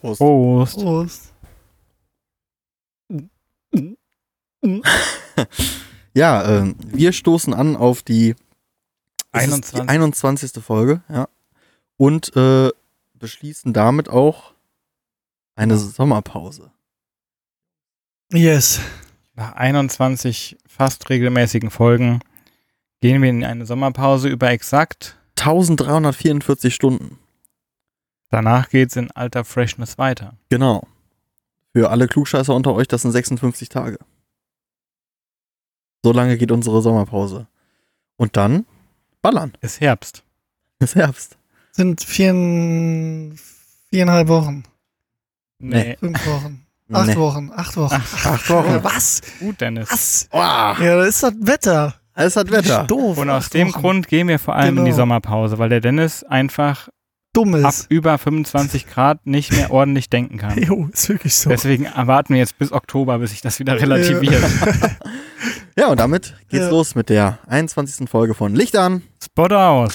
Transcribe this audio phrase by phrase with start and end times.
[0.00, 0.18] Prost.
[0.18, 0.76] Prost.
[0.76, 1.32] Prost.
[6.18, 8.34] Ja, ähm, wir stoßen an auf die,
[9.30, 9.80] es ist 21.
[9.80, 10.64] die 21.
[10.64, 11.28] Folge, ja.
[11.96, 12.70] Und äh,
[13.14, 14.52] beschließen damit auch
[15.54, 16.72] eine Sommerpause.
[18.32, 18.80] Yes.
[19.34, 22.20] Nach 21 fast regelmäßigen Folgen
[23.00, 25.16] gehen wir in eine Sommerpause über exakt.
[25.38, 27.18] 1344 Stunden.
[28.30, 30.34] Danach geht's in alter Freshness weiter.
[30.50, 30.86] Genau.
[31.74, 33.98] Für alle Klugscheißer unter euch, das sind 56 Tage.
[36.04, 37.46] So lange geht unsere Sommerpause.
[38.16, 38.66] Und dann
[39.22, 39.52] ballern.
[39.60, 40.22] Ist Herbst.
[40.78, 41.36] Ist Herbst.
[41.72, 42.32] Sind vier,
[43.90, 44.64] viereinhalb Wochen.
[45.58, 45.96] Nee.
[45.98, 46.64] Fünf Wochen.
[46.92, 47.16] Acht Nee.
[47.16, 47.50] Wochen.
[47.54, 47.94] Acht Wochen.
[47.94, 48.70] Acht Wochen.
[48.70, 49.20] Ja, was?
[49.40, 49.90] Gut, Dennis.
[49.90, 50.28] Was?
[50.32, 51.94] Oh, Ja, das ist das Wetter.
[52.14, 52.84] es hat Wetter.
[52.84, 53.18] Doof.
[53.18, 53.80] Und aus Acht dem Wochen.
[53.80, 55.02] Grund gehen wir vor allem in die Genau.
[55.02, 56.88] Sommerpause, weil der Dennis einfach
[57.38, 60.58] Dumm ab über 25 Grad nicht mehr ordentlich denken kann.
[60.62, 61.48] Jo, ist wirklich so.
[61.50, 64.42] Deswegen erwarten wir jetzt bis Oktober, bis sich das wieder relativiert.
[65.76, 66.70] Ja, und damit geht's Ja.
[66.70, 68.10] los mit der 21.
[68.10, 69.02] Folge von Licht an.
[69.22, 69.94] Spot aus.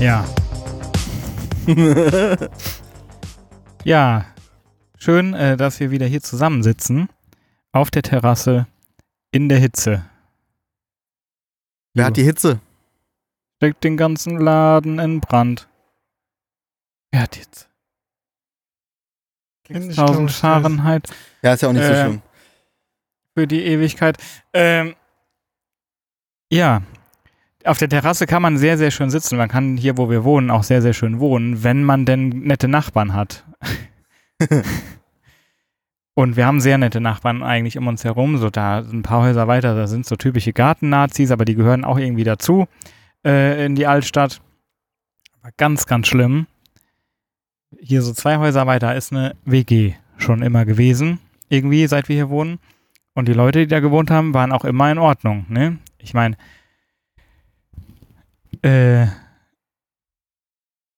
[0.00, 0.24] Ja.
[3.84, 4.24] ja,
[5.02, 7.08] schön, äh, dass wir wieder hier zusammensitzen.
[7.72, 8.66] Auf der Terrasse
[9.30, 10.04] in der Hitze.
[11.94, 12.60] Wer hat die Hitze?
[13.56, 15.68] Steckt den ganzen Laden in Brand.
[17.10, 17.66] Wer hat die Hitze?
[19.64, 21.08] Kenn ich, 1000 glaub ich, Fahrenheit
[21.42, 22.22] Ja, ist ja auch nicht so Ähm, schlimm.
[23.34, 24.18] für die Ewigkeit.
[24.52, 24.94] Ähm,
[26.50, 26.82] ja,
[27.64, 29.36] auf der Terrasse kann man sehr, sehr schön sitzen.
[29.38, 32.68] Man kann hier, wo wir wohnen, auch sehr, sehr schön wohnen, wenn man denn nette
[32.68, 33.44] Nachbarn hat.
[36.14, 38.36] Und wir haben sehr nette Nachbarn eigentlich um uns herum.
[38.36, 41.98] So da ein paar Häuser weiter, da sind so typische Gartennazis, aber die gehören auch
[41.98, 42.66] irgendwie dazu
[43.24, 44.40] äh, in die Altstadt.
[45.40, 46.46] War ganz, ganz schlimm.
[47.80, 52.28] Hier so zwei Häuser weiter ist eine WG schon immer gewesen, irgendwie, seit wir hier
[52.28, 52.58] wohnen.
[53.14, 55.46] Und die Leute, die da gewohnt haben, waren auch immer in Ordnung.
[55.48, 55.78] Ne?
[55.98, 56.36] Ich meine,
[58.62, 59.06] äh,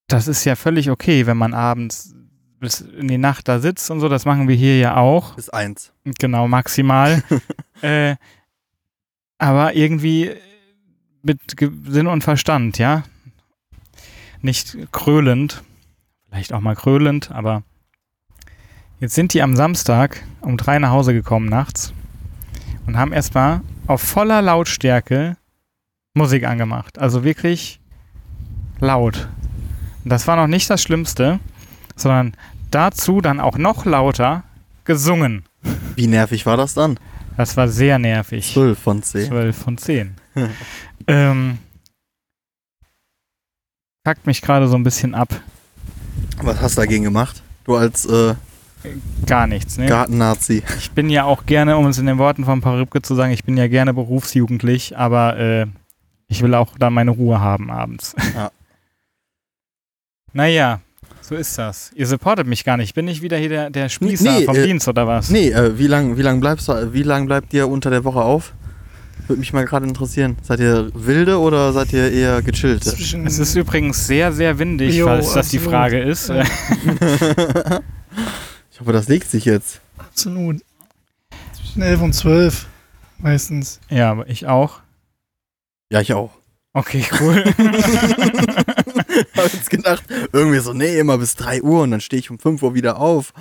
[0.09, 2.15] das ist ja völlig okay, wenn man abends
[2.65, 4.09] bis in die Nacht da sitzt und so.
[4.09, 5.35] Das machen wir hier ja auch.
[5.35, 5.93] Bis eins.
[6.19, 7.23] Genau, maximal.
[7.83, 8.17] äh,
[9.39, 10.33] aber irgendwie
[11.23, 13.05] mit Ge- Sinn und Verstand, ja.
[14.43, 15.63] Nicht krölend.
[16.29, 17.63] Vielleicht auch mal krölend, aber
[19.01, 21.93] jetzt sind die am Samstag um drei nach Hause gekommen nachts
[22.87, 25.37] und haben erstmal auf voller Lautstärke
[26.15, 26.99] Musik angemacht.
[26.99, 27.81] Also wirklich
[28.81, 29.29] laut.
[30.03, 31.39] Und das war noch nicht das Schlimmste,
[31.97, 32.35] sondern
[32.75, 34.43] dazu dann auch noch lauter
[34.85, 35.45] gesungen.
[35.95, 36.99] Wie nervig war das dann?
[37.37, 38.53] Das war sehr nervig.
[38.53, 39.29] 12 von 10.
[39.29, 40.15] 12 von 10.
[41.07, 41.59] ähm,
[44.05, 45.29] packt mich gerade so ein bisschen ab.
[46.43, 47.43] Was hast du dagegen gemacht?
[47.65, 48.35] Du als äh,
[49.25, 49.87] Gar nichts, ne?
[49.87, 50.63] Garten-Nazi.
[50.79, 53.45] Ich bin ja auch gerne, um es in den Worten von Paribke zu sagen, ich
[53.45, 55.67] bin ja gerne berufsjugendlich, aber äh,
[56.29, 58.15] ich will auch da meine Ruhe haben abends.
[58.35, 58.51] Ja.
[60.35, 60.81] naja,
[61.27, 61.91] so ist das.
[61.95, 62.89] Ihr supportet mich gar nicht.
[62.89, 65.31] Ich bin nicht wieder hier der, der Spießer nee, vom äh, Dienst oder was?
[65.31, 68.21] Nee, äh, wie lang, wie lang bleibst du, wie lang bleibt ihr unter der Woche
[68.21, 68.53] auf?
[69.27, 70.37] Würde mich mal gerade interessieren.
[70.43, 72.85] Seid ihr wilde oder seid ihr eher gechillt?
[72.85, 75.59] Zwischen, Es ist übrigens sehr, sehr windig, Jo, falls das die.
[75.59, 76.29] Frage ist.
[76.29, 76.43] Ja.
[78.71, 79.81] ich hoffe, das legt sich jetzt.
[79.97, 80.61] absolut.
[81.57, 82.67] Zwischen 11 und 12
[83.17, 83.81] meistens.
[83.89, 84.81] ja, aber ich auch.
[85.91, 86.33] Ja, ich auch.
[86.75, 87.45] Okay, cool.
[89.37, 92.39] Hab jetzt gedacht, irgendwie so, nee, immer bis 3 Uhr und dann stehe ich um
[92.39, 93.33] 5 Uhr wieder auf.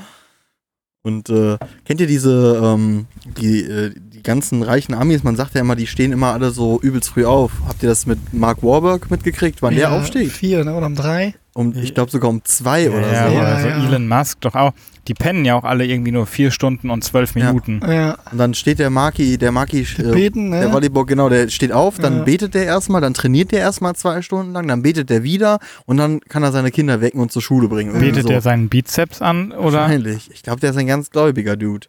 [1.06, 3.07] Und äh, kennt ihr diese, ähm,
[3.38, 6.79] die, äh, die ganzen reichen Amis, man sagt ja immer, die stehen immer alle so
[6.79, 7.51] übelst früh auf.
[7.67, 10.31] Habt ihr das mit Mark Warburg mitgekriegt, wann der Ja, aufsteht?
[10.31, 10.73] Vier, ne?
[10.75, 11.35] Oder um drei.
[11.56, 13.34] Um, ich glaube sogar um 2 oder ja, so.
[13.36, 13.86] Ja, oder so ja.
[13.88, 14.72] Elon Musk doch auch.
[15.08, 17.46] Die pennen ja auch alle irgendwie nur vier Stunden und zwölf Ja.
[17.47, 17.79] Minuten.
[17.88, 18.17] Ja.
[18.32, 20.61] Und dann steht der Maki, der Maki, äh, Beten, ne?
[20.61, 22.23] der Volleyball, genau, der steht auf, dann Ja.
[22.23, 25.97] betet der erstmal, dann trainiert der erstmal zwei Stunden lang, dann betet der wieder und
[25.97, 28.00] dann kann er seine Kinder wecken und zur Schule bringen.
[28.00, 28.29] Betet so.
[28.29, 30.32] er seinen Bizeps an oder Wahrscheinlich.
[30.34, 31.85] Ich glaube, der ist ein ganz gläubiger Dude.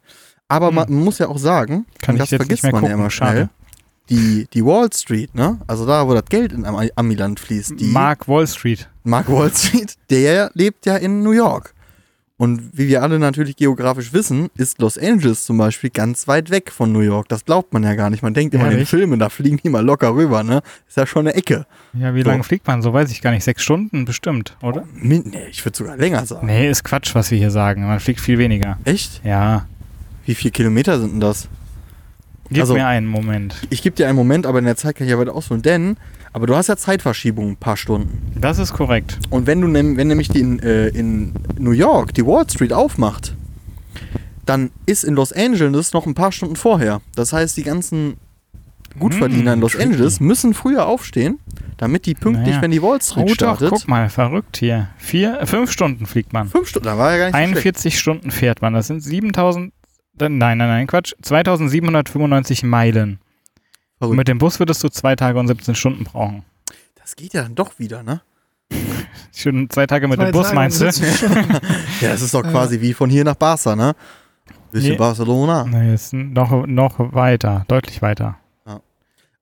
[0.49, 0.75] Aber Hm.
[0.75, 3.01] man muss ja auch sagen, kann das jetzt vergisst nicht mehr man ja gucken?
[3.01, 3.51] immer schnell, Schade.
[4.11, 5.59] Die, die Wall Street, ne?
[5.67, 7.79] Also da, wo das Geld in Am Amiland fließt.
[7.79, 8.89] Die Mark Wall Street.
[9.03, 11.73] Mark Wall Street, der lebt ja in New York.
[12.37, 16.73] Und wie wir alle natürlich geografisch wissen, ist Los Angeles zum Beispiel ganz weit weg
[16.73, 17.29] von New York.
[17.29, 18.25] Das glaubt man ja gar nicht.
[18.25, 18.89] Man denkt immer in den Ehrlich?
[18.89, 20.61] Filmen, da fliegen die mal locker rüber, ne?
[20.89, 21.65] Ist ja schon eine Ecke.
[21.93, 22.29] Ja, wie So.
[22.29, 22.83] lange fliegt man?
[22.83, 23.45] So weiß ich gar nicht.
[23.45, 24.85] Sechs Stunden bestimmt, oder?
[24.95, 26.47] Min nee, ich würde sogar länger sagen.
[26.49, 27.87] Nee, ist Quatsch, was wir hier sagen.
[27.87, 28.79] Man fliegt viel weniger.
[28.85, 29.23] Echt?
[29.25, 29.67] Ja.
[30.27, 31.49] Wie viele Kilometer sind denn das?
[32.55, 33.57] Gib Also- mir einen Moment.
[33.71, 35.63] Ich gebe dir einen Moment, aber in der Zeit kann ich ja weiter ausholen.
[35.63, 35.97] Denn,
[36.33, 38.33] aber du hast ja Zeitverschiebung ein paar Stunden.
[38.41, 39.19] Das ist korrekt.
[39.31, 43.35] Und wenn du wenn nämlich die in, äh, in New York die Wall Street aufmacht,
[44.47, 47.01] dann ist in Los Angeles noch ein paar Stunden vorher.
[47.15, 48.15] Das heißt, die ganzen
[48.99, 49.85] Gutverdiener in Los tricky.
[49.87, 51.39] Angeles müssen früher aufstehen,
[51.79, 52.63] damit die pünktlich, Naja.
[52.63, 53.71] wenn die Wall Street Oh doch, startet.
[53.71, 54.89] guck mal, verrückt hier.
[54.99, 56.49] Vier, äh, fünf Stunden fliegt man.
[56.49, 57.67] Fünf Stunden, da war ja gar nicht so schlecht.
[57.67, 58.73] 41 Stunden fährt man.
[58.75, 59.73] Das sind 7000.
[60.19, 61.15] Nein, nein, nein, Quatsch.
[61.23, 63.19] 2795 Meilen.
[63.99, 64.17] Verrückt.
[64.17, 66.45] mit dem Bus würdest du zwei Tage und 17 Stunden brauchen.
[66.97, 68.21] Das geht ja dann doch wieder, ne?
[69.35, 70.87] Schön zwei Tage mit Zwei dem Bus, Tage meinst du?
[70.87, 71.59] und 70 Stunden.
[72.01, 72.51] Ja, das ist doch Ja.
[72.51, 73.95] quasi wie von hier nach Barca, ne?
[74.73, 74.97] Bisschen Nee.
[74.97, 75.65] Barcelona.
[75.65, 78.37] Nee, ist noch, noch weiter, deutlich weiter.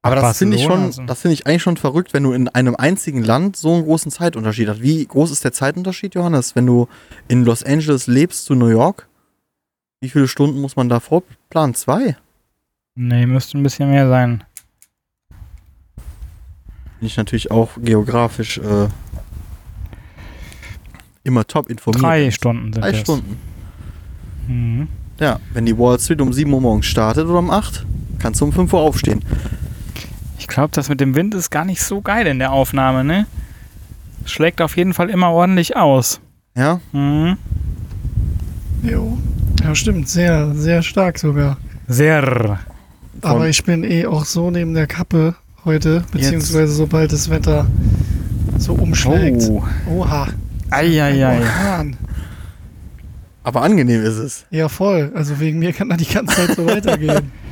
[0.04, 1.04] Aber das finde ich schon, also.
[1.04, 4.10] das finde ich eigentlich schon verrückt, wenn du in einem einzigen Land so einen großen
[4.10, 4.82] Zeitunterschied hast.
[4.82, 6.56] Wie groß ist der Zeitunterschied, Johannes?
[6.56, 6.88] Wenn du
[7.28, 9.06] in Los Angeles lebst zu New York,
[10.02, 11.74] wie viele Stunden muss man da vorplanen?
[11.74, 12.16] Zwei?
[12.96, 14.42] Nee, müsste ein bisschen mehr sein.
[16.98, 18.88] Bin ich natürlich auch geografisch äh,
[21.22, 22.02] immer top informiert.
[22.02, 23.00] Drei Stunden sind Drei das.
[23.00, 23.38] Stunden.
[24.48, 24.88] Mhm.
[25.20, 27.86] Ja, wenn die Wall Street um 7 Uhr morgens startet oder um 8,
[28.18, 29.24] kannst du um 5 Uhr aufstehen.
[30.36, 33.26] Ich glaube, das mit dem Wind ist gar nicht so geil in der Aufnahme, ne?
[34.24, 36.20] Schlägt auf jeden Fall immer ordentlich aus.
[36.56, 36.80] Ja?
[36.90, 37.36] Mhm.
[38.82, 39.16] Jo.
[39.62, 40.08] Ja, stimmt.
[40.08, 41.56] Sehr, sehr stark sogar.
[41.88, 42.58] Sehr.
[43.22, 45.34] Aber ich bin eh auch so neben der Kappe
[45.64, 47.66] heute, beziehungsweise sobald das Wetter
[48.58, 49.42] so umschlägt.
[49.48, 49.62] Oh.
[49.88, 50.28] Oha.
[50.70, 51.38] Eieiei.
[51.38, 51.96] Orkan.
[53.44, 54.44] Aber angenehm ist es.
[54.50, 55.12] Ja, voll.
[55.14, 57.32] Also wegen mir kann da die ganze Zeit so weitergehen.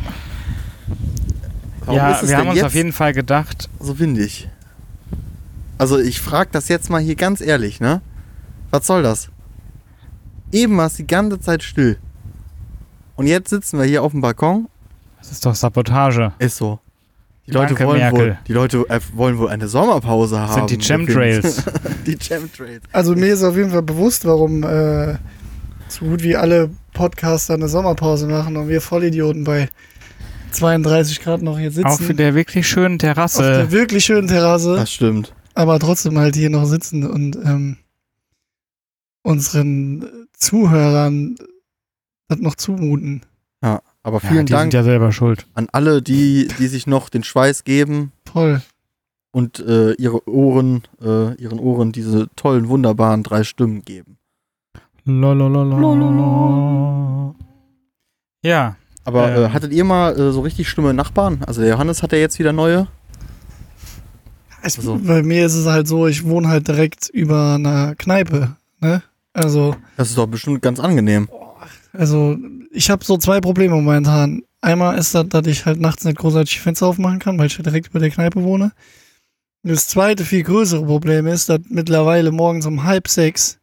[1.80, 4.48] Warum Ja, ist es wir haben uns jetzt auf jeden Fall gedacht, so windig?
[5.78, 8.00] Also ich frage das jetzt mal hier ganz ehrlich, ne?
[8.70, 9.30] Was soll das?
[10.52, 11.96] Eben war es die ganze Zeit still.
[13.16, 14.68] Und jetzt sitzen wir hier auf dem Balkon.
[15.18, 16.32] das ist doch Sabotage.
[16.38, 16.78] Ist so.
[17.46, 20.68] Die Leute, Danke, wollen, wohl, die Leute äh, wollen wohl eine Sommerpause haben.
[20.68, 21.64] sind die Chemtrails.
[22.06, 22.82] die Chemtrails.
[22.92, 25.16] Also mir ist auf jeden Fall bewusst, warum äh,
[25.88, 29.68] so gut wie alle Podcaster eine Sommerpause machen und wir Vollidioten bei
[30.52, 32.16] 32 Grad noch hier Auf sitzen.
[32.16, 33.70] der wirklich schönen auf der Terrasse.
[33.72, 35.32] wirklich schönen Terrasse, Das stimmt.
[35.54, 37.78] aber trotzdem halt hier noch sitzen und ähm,
[39.22, 41.36] unseren Zuhörern
[42.28, 43.22] das noch zumuten.
[43.62, 45.46] Ja, aber Ja, vielen die Dank sind ja selber schuld.
[45.54, 48.62] an alle, die, die sich noch den Schweiß geben Voll.
[49.32, 54.16] und äh, ihre Ohren, äh, ihren Ohren diese tollen, wunderbaren drei Stimmen geben.
[56.00, 57.34] Lalalala.
[58.42, 59.44] Ja, Aber Ähm.
[59.44, 61.42] äh, hattet ihr mal äh, so richtig schlimme Nachbarn?
[61.46, 62.86] Also der Johannes hat ja jetzt wieder neue.
[64.62, 68.56] Also- Bei mir ist es halt so, ich wohne halt direkt über einer Kneipe.
[68.80, 69.02] Ne?
[69.32, 71.28] Also, Das ist doch bestimmt ganz angenehm.
[71.92, 72.36] also
[72.72, 74.42] ich habe so zwei Probleme momentan.
[74.60, 77.56] Einmal ist das, dass ich halt nachts nicht großartig die Fenster aufmachen kann, weil ich
[77.56, 78.72] halt direkt über der Kneipe wohne.
[79.62, 83.58] Und das zweite, viel größere Problem ist, dass mittlerweile morgens um halb sechs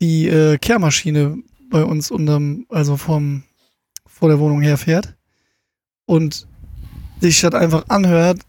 [0.00, 1.38] die äh, Kehrmaschine
[1.70, 3.44] bei uns unterm, also vom,
[4.06, 5.14] vor der Wohnung herfährt.
[6.06, 6.46] Und
[7.20, 8.40] sich das einfach anhört,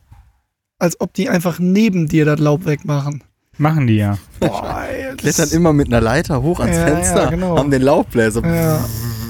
[0.79, 3.23] als ob die einfach neben dir das Laub wegmachen.
[3.57, 4.17] Machen die ja.
[4.39, 4.83] Boah,
[5.17, 7.57] Klettern immer mit einer Leiter hoch ans Ja, ja, Fenster, genau.
[7.57, 8.79] haben den Laubbläser Ja.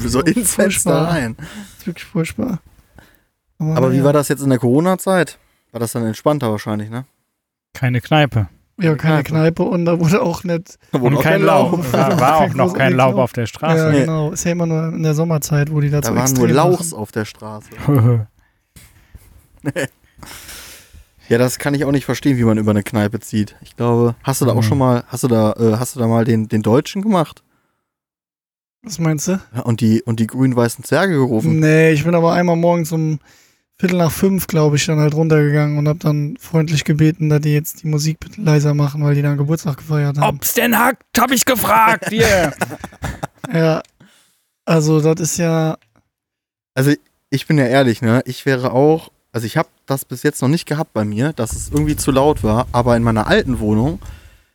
[0.06, 1.08] so ins Fenster Furchtbar.
[1.10, 1.36] rein.
[1.38, 1.46] Das
[1.80, 2.60] ist wirklich furchtbar.
[3.60, 5.38] Aber wie war das jetzt in der Corona-Zeit?
[5.72, 7.06] War das dann entspannter wahrscheinlich, ne?
[7.74, 8.48] Keine Kneipe.
[8.78, 9.30] Ja, keine Kneipe.
[9.32, 10.78] Kneipe und da wurde auch nicht.
[10.92, 11.72] Da wurde Und auch kein Laub.
[11.72, 11.94] Laub.
[11.94, 13.78] War, war auch noch kein Laub auf der Straße.
[13.86, 14.00] ja, Nee.
[14.02, 14.32] genau.
[14.32, 16.92] Ist ja immer nur in der Sommerzeit, wo die da, Da so waren nur Lauchs
[16.92, 17.02] machen.
[17.02, 17.70] auf der Straße.
[21.30, 23.56] Ja, das kann ich auch nicht verstehen, wie man über eine Kneipe zieht.
[23.62, 24.62] Ich glaube, hast du da auch Mhm.
[24.64, 27.42] schon mal, hast du da, äh, hast du da mal den, den Deutschen gemacht?
[28.84, 29.40] Was meinst du?
[29.56, 31.60] Ja, und die, und die grün-weißen Zwerge gerufen?
[31.60, 33.20] Nee, ich bin aber einmal morgens um
[33.78, 37.54] Viertel nach fünf, glaube ich, dann halt runtergegangen und hab dann freundlich gebeten, dass die
[37.54, 40.38] jetzt die Musik bitte leiser machen, weil die dann Geburtstag gefeiert haben.
[40.38, 42.54] Ob's denn hackt, hab ich gefragt, hier.
[43.54, 43.84] Ja.
[44.66, 45.78] Also, das ist ja.
[46.74, 46.94] Also,
[47.30, 48.24] ich bin ja ehrlich, ne?
[48.26, 51.54] Ich wäre auch, also ich habe das bis jetzt noch nicht gehabt bei mir, dass
[51.54, 54.00] es irgendwie zu laut war, aber in meiner alten Wohnung,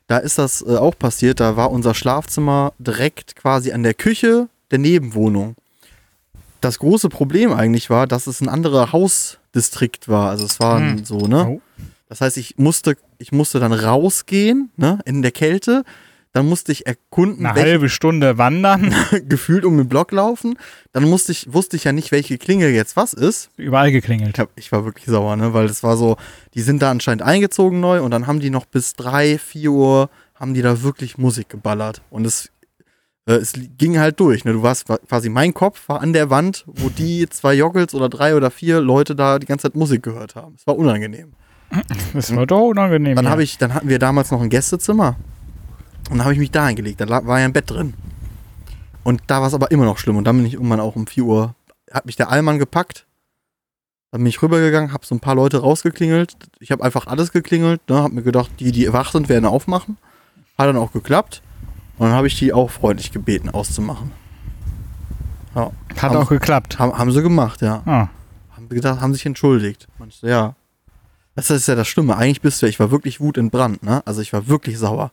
[0.07, 4.49] da ist das äh, auch passiert, da war unser Schlafzimmer direkt quasi an der Küche
[4.71, 5.55] der Nebenwohnung.
[6.59, 10.29] Das große Problem eigentlich war, dass es ein anderer Hausdistrikt war.
[10.29, 11.05] Also es war Hm.
[11.05, 11.59] so, ne?
[12.07, 15.83] Das heißt, ich musste, ich musste dann rausgehen, ne, in der Kälte.
[16.33, 18.93] Dann musste ich erkunden, Eine welche, halbe Stunde wandern.
[19.27, 20.57] gefühlt um den Block laufen.
[20.93, 23.49] Dann musste ich, wusste ich ja nicht, welche Klingel jetzt was ist.
[23.57, 24.35] Überall geklingelt.
[24.35, 26.17] Ich, hab, ich war wirklich sauer, ne, weil das war so,
[26.53, 30.09] die sind da anscheinend eingezogen neu und dann haben die noch bis drei, vier Uhr
[30.35, 32.01] haben die da wirklich Musik geballert.
[32.09, 32.49] Und es
[33.27, 34.45] äh, es ging halt durch.
[34.45, 34.53] Ne?
[34.53, 38.09] Du warst wa- quasi, mein Kopf war an der Wand, wo die zwei Joggels oder
[38.09, 40.55] drei oder vier Leute da die ganze Zeit Musik gehört haben.
[40.57, 41.33] Es war unangenehm.
[42.13, 43.15] Das war doch unangenehm.
[43.15, 43.31] Dann ja.
[43.31, 45.15] habe ich, dann hatten wir damals noch ein Gästezimmer.
[46.11, 46.99] Und dann habe ich mich da hingelegt.
[46.99, 47.93] Da war ja ein Bett drin.
[49.03, 50.17] Und da war es aber immer noch schlimm.
[50.17, 51.55] Und dann bin ich irgendwann auch um 4 Uhr,
[51.91, 53.05] hat mich der Allmann gepackt.
[54.11, 56.35] Dann bin ich rübergegangen, habe so ein paar Leute rausgeklingelt.
[56.59, 57.81] Ich habe einfach alles geklingelt.
[57.89, 59.97] Ne, habe mir gedacht, die, die wach sind, werden aufmachen.
[60.57, 61.41] Hat dann auch geklappt.
[61.97, 64.11] Und dann habe ich die auch freundlich gebeten, auszumachen.
[65.55, 66.77] Ja, Hat auch geklappt.
[66.77, 67.83] haben, haben sie gemacht, ja.
[67.85, 68.09] Ah.
[68.55, 69.87] Haben sie gedacht, haben sich entschuldigt.
[70.09, 70.55] So, ja.
[71.35, 72.17] Das ist ja das Schlimme.
[72.17, 74.01] Eigentlich bist du, ich war wirklich Wut in Brand, ne?
[74.05, 75.11] Also ich war wirklich sauer.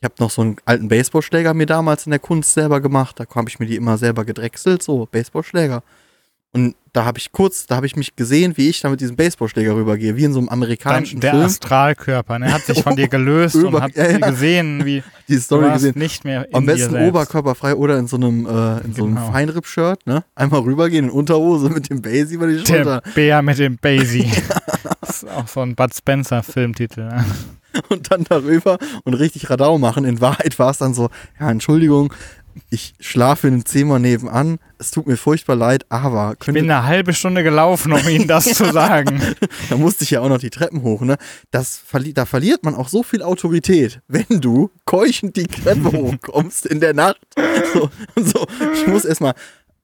[0.00, 3.18] Ich habe noch so einen alten Baseballschläger mir damals in der Kunst selber gemacht.
[3.18, 5.82] Da habe ich mir die immer selber gedrechselt, so Baseballschläger.
[6.52, 9.16] Und da habe ich kurz, da habe ich mich gesehen, wie ich da mit diesem
[9.16, 11.44] Baseballschläger rübergehe, wie in so einem amerikanischen der Film.
[11.44, 14.30] Astralkörper, ne, hat sich von dir gelöst Über- und hat ja, ja.
[14.30, 15.98] gesehen, wie Die Story gesehen.
[15.98, 19.30] nicht mehr in Am besten oberkörperfrei oder in so einem, äh, in so einem Genau.
[19.32, 20.24] Feinripp-Shirt, ne?
[20.34, 23.02] Einmal rübergehen in Unterhose mit dem Basie über die Schulter.
[23.02, 24.30] Der Bär mit dem Basie.
[25.00, 27.04] Das ist auch so ein Bud Spencer Filmtitel.
[27.08, 27.24] Ne?
[27.88, 30.04] und dann darüber und richtig Radau machen.
[30.04, 31.08] In Wahrheit war es dann so,
[31.40, 32.12] ja, Entschuldigung,
[32.70, 34.58] ich schlafe in einem Zimmer nebenan.
[34.78, 38.44] Es tut mir furchtbar leid, aber Ich bin eine halbe Stunde gelaufen, um Ihnen das
[38.46, 39.20] zu sagen.
[39.68, 41.18] da musste ich ja auch noch die Treppen hoch, ne?
[41.50, 41.82] Das
[42.14, 46.94] da verliert man auch so viel Autorität, wenn du keuchend die Treppe hochkommst in der
[46.94, 47.18] Nacht.
[47.74, 48.46] So, so.
[48.74, 49.34] Ich muss erstmal.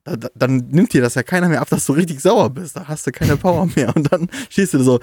[0.03, 2.75] Da, da- dann nimmt dir das ja keiner mehr ab, dass du richtig sauer bist.
[2.75, 3.95] Da hast du keine Power mehr.
[3.95, 4.99] Und dann stehst du so,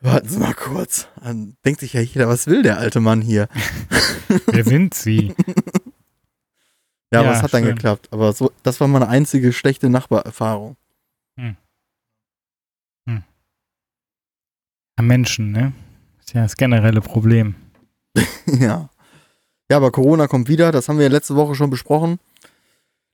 [0.00, 1.08] warten Sie mal kurz.
[1.22, 3.48] Dann denkt sich ja jeder, was will der alte Mann hier?
[4.46, 5.34] Wer sind Sie?
[7.12, 7.74] Ja, aber Ja, es hat dann schön.
[7.74, 8.08] geklappt.
[8.10, 10.76] Aber so, das war meine einzige schlechte Nachbarerfahrung.
[14.98, 15.72] Ja, Menschen, ne?
[16.18, 17.54] Ist ja das generelle Problem.
[18.46, 18.90] ja.
[19.70, 20.72] Ja, aber Corona kommt wieder.
[20.72, 22.18] Das haben wir ja letzte Woche schon besprochen.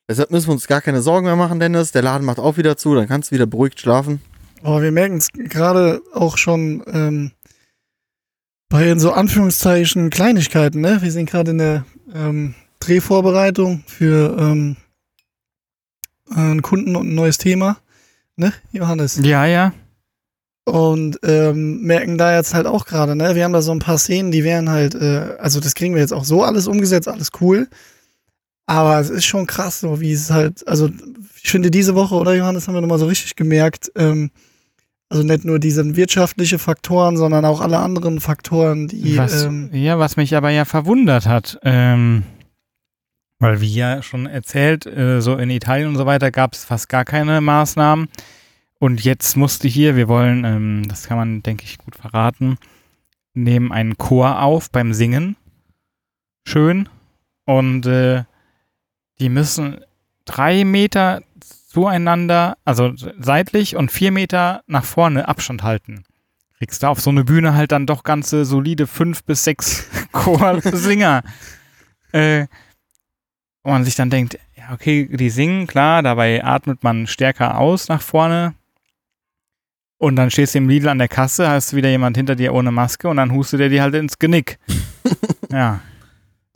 [0.09, 1.93] Deshalb müssen wir uns gar keine Sorgen mehr machen, Dennis.
[1.93, 2.95] Der Laden macht auch wieder zu.
[2.95, 4.21] Dann kannst du wieder beruhigt schlafen.
[4.63, 7.31] Aber wir merken es gerade auch schon ähm,
[8.69, 10.99] bei in so Anführungszeichen Kleinigkeiten, ne?
[11.03, 11.85] Wir sind gerade in der
[12.15, 14.77] ähm, Drehvorbereitung für ähm,
[16.31, 17.79] einen Kunden und ein neues Thema,
[18.37, 19.21] ne, Johannes?
[19.23, 19.73] Ja, ja.
[20.65, 23.37] Und ähm, merken da jetzt halt auch gerade, ne?
[23.37, 26.03] Wir haben da so ein paar Szenen, die wären halt, äh, also das kriegen wir
[26.03, 27.69] jetzt auch so alles umgesetzt, alles cool.
[28.67, 30.91] Aber es ist schon krass, so wie es halt, also
[31.47, 34.33] ich finde diese Woche, oder Johannes, haben wir nochmal so richtig gemerkt, ähm,
[35.09, 39.97] also nicht nur diese wirtschaftliche Faktoren, sondern auch alle anderen Faktoren, die Was, ähm, ja,
[40.01, 42.25] was mich aber ja verwundert hat, ähm,
[43.39, 46.89] weil wie ja schon erzählt, äh, so in Italien und so weiter gab es fast
[46.89, 48.09] gar keine Maßnahmen.
[48.81, 52.59] Und jetzt musste hier, wir wollen, ähm, das kann man, denke ich, gut verraten,
[53.35, 55.37] nehmen einen Chor auf beim Singen.
[56.45, 56.89] Schön.
[57.45, 58.25] Und äh,
[59.21, 59.77] die müssen
[60.27, 66.05] drei Meter zueinander, also seitlich und vier Meter nach vorne Abstand halten
[66.59, 71.23] kriegst du auf so eine Bühne halt dann doch ganze solide fünf bis sechs Chorsinger.
[72.13, 72.47] äh,
[73.63, 77.89] wo man sich dann denkt, ja, okay, die singen, klar, dabei atmet man stärker aus
[77.89, 78.55] nach vorne.
[79.99, 82.71] Und dann stehst du im Lidl an der Kasse, hast wieder jemand hinter dir ohne
[82.71, 84.59] Maske und dann hustet er dir halt ins Genick.
[85.51, 85.81] ja.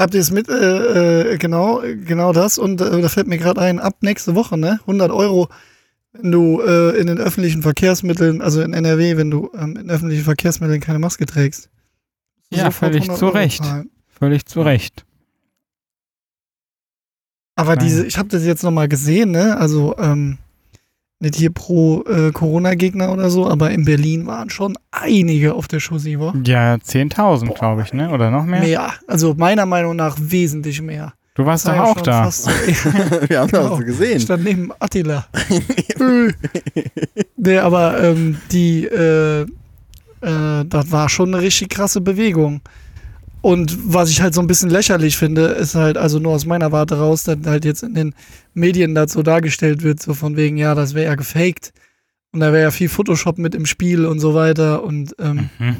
[0.00, 3.60] Habt ihr es mit, äh, äh, genau, genau das und äh, da fällt mir gerade
[3.60, 4.78] ein, ab nächste Woche, ne?
[4.80, 5.50] 100 Euro,
[6.12, 10.24] wenn du äh, in den öffentlichen Verkehrsmitteln, also in NRW, wenn du ähm, in öffentlichen
[10.24, 11.68] Verkehrsmitteln keine Maske trägst.
[12.48, 13.62] Ja, völlig 100 zu Euro Recht.
[13.62, 13.90] zahlen.
[14.08, 15.04] Völlig zu Recht.
[17.54, 17.84] Aber Nein.
[17.84, 19.58] diese, ich habe das jetzt nochmal gesehen, ne?
[19.58, 20.38] Also, ähm,
[21.20, 25.78] nicht hier pro äh, Corona-Gegner oder so, aber in Berlin waren schon einige auf der
[25.80, 26.32] Chaussee, wa?
[26.44, 28.10] Ja, 10.000, glaube ich, ne?
[28.10, 28.60] Oder noch mehr?
[28.62, 28.90] Mehr.
[29.06, 31.12] Also meiner Meinung nach wesentlich mehr.
[31.34, 32.30] Du warst doch auch da.
[32.30, 32.50] so-
[33.28, 33.68] Wir haben Genau.
[33.68, 34.20] das so gesehen.
[34.20, 35.26] stand neben Attila.
[37.36, 39.46] Nee, aber ähm, die, äh, äh,
[40.66, 42.60] das war schon eine richtig krasse Bewegung.
[43.42, 46.72] Und was ich halt so ein bisschen lächerlich finde, ist halt, also nur aus meiner
[46.72, 48.14] Warte raus, dass halt jetzt in den
[48.52, 51.72] Medien das so dargestellt wird, so von wegen, ja, das wäre ja gefaked.
[52.32, 54.82] Und da wäre ja viel Photoshop mit im Spiel und so weiter.
[54.84, 55.76] Und ähm, Mhm.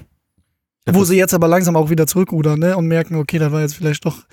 [0.90, 2.76] wo sie jetzt aber langsam auch wieder zurückrudern, ne?
[2.76, 4.24] Und merken, okay, da war jetzt vielleicht doch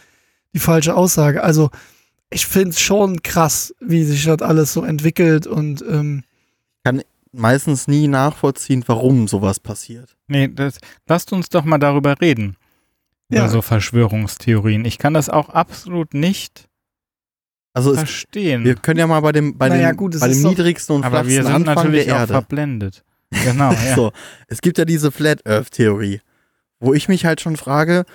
[0.53, 1.43] die falsche Aussage.
[1.43, 1.69] Also,
[2.29, 6.23] ich finde es schon krass, wie sich das alles so entwickelt und ähm,
[7.33, 10.15] Meistens nie nachvollziehen, warum sowas passiert.
[10.27, 12.55] Nee, das, lasst uns doch mal darüber reden.
[13.29, 13.47] Ja.
[13.49, 14.85] so Verschwörungstheorien.
[14.85, 16.69] Ich kann das auch absolut nicht
[17.73, 18.63] Also es, verstehen.
[18.63, 21.03] wir können ja mal bei dem, bei Naja, dem, gut, es bei dem niedrigsten und
[21.03, 22.33] aber wir flachsten sind Anfang natürlich der auch Erde.
[22.33, 23.03] verblendet.
[23.31, 23.95] Genau, ja.
[23.95, 24.11] So,
[24.47, 26.21] es gibt ja diese Flat Earth Theorie,
[26.79, 28.05] wo ich mich halt schon frage,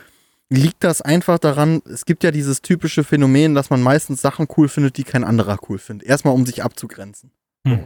[0.48, 4.68] liegt das einfach daran, es gibt ja dieses typische Phänomen, dass man meistens Sachen cool
[4.68, 6.08] findet, die kein anderer cool findet.
[6.08, 7.30] Erstmal, um sich abzugrenzen.
[7.66, 7.80] Hm.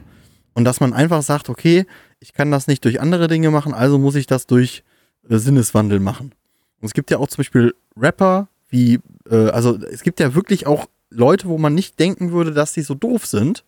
[0.54, 1.86] Und dass man einfach sagt, okay,
[2.20, 4.84] ich kann das nicht durch andere Dinge machen, also muss ich das durch
[5.28, 6.32] äh, Sinneswandel machen.
[6.80, 10.66] Und es gibt ja auch zum Beispiel Rapper, wie, äh, also es gibt ja wirklich
[10.66, 13.64] auch Leute, wo man nicht denken würde, dass die so doof sind,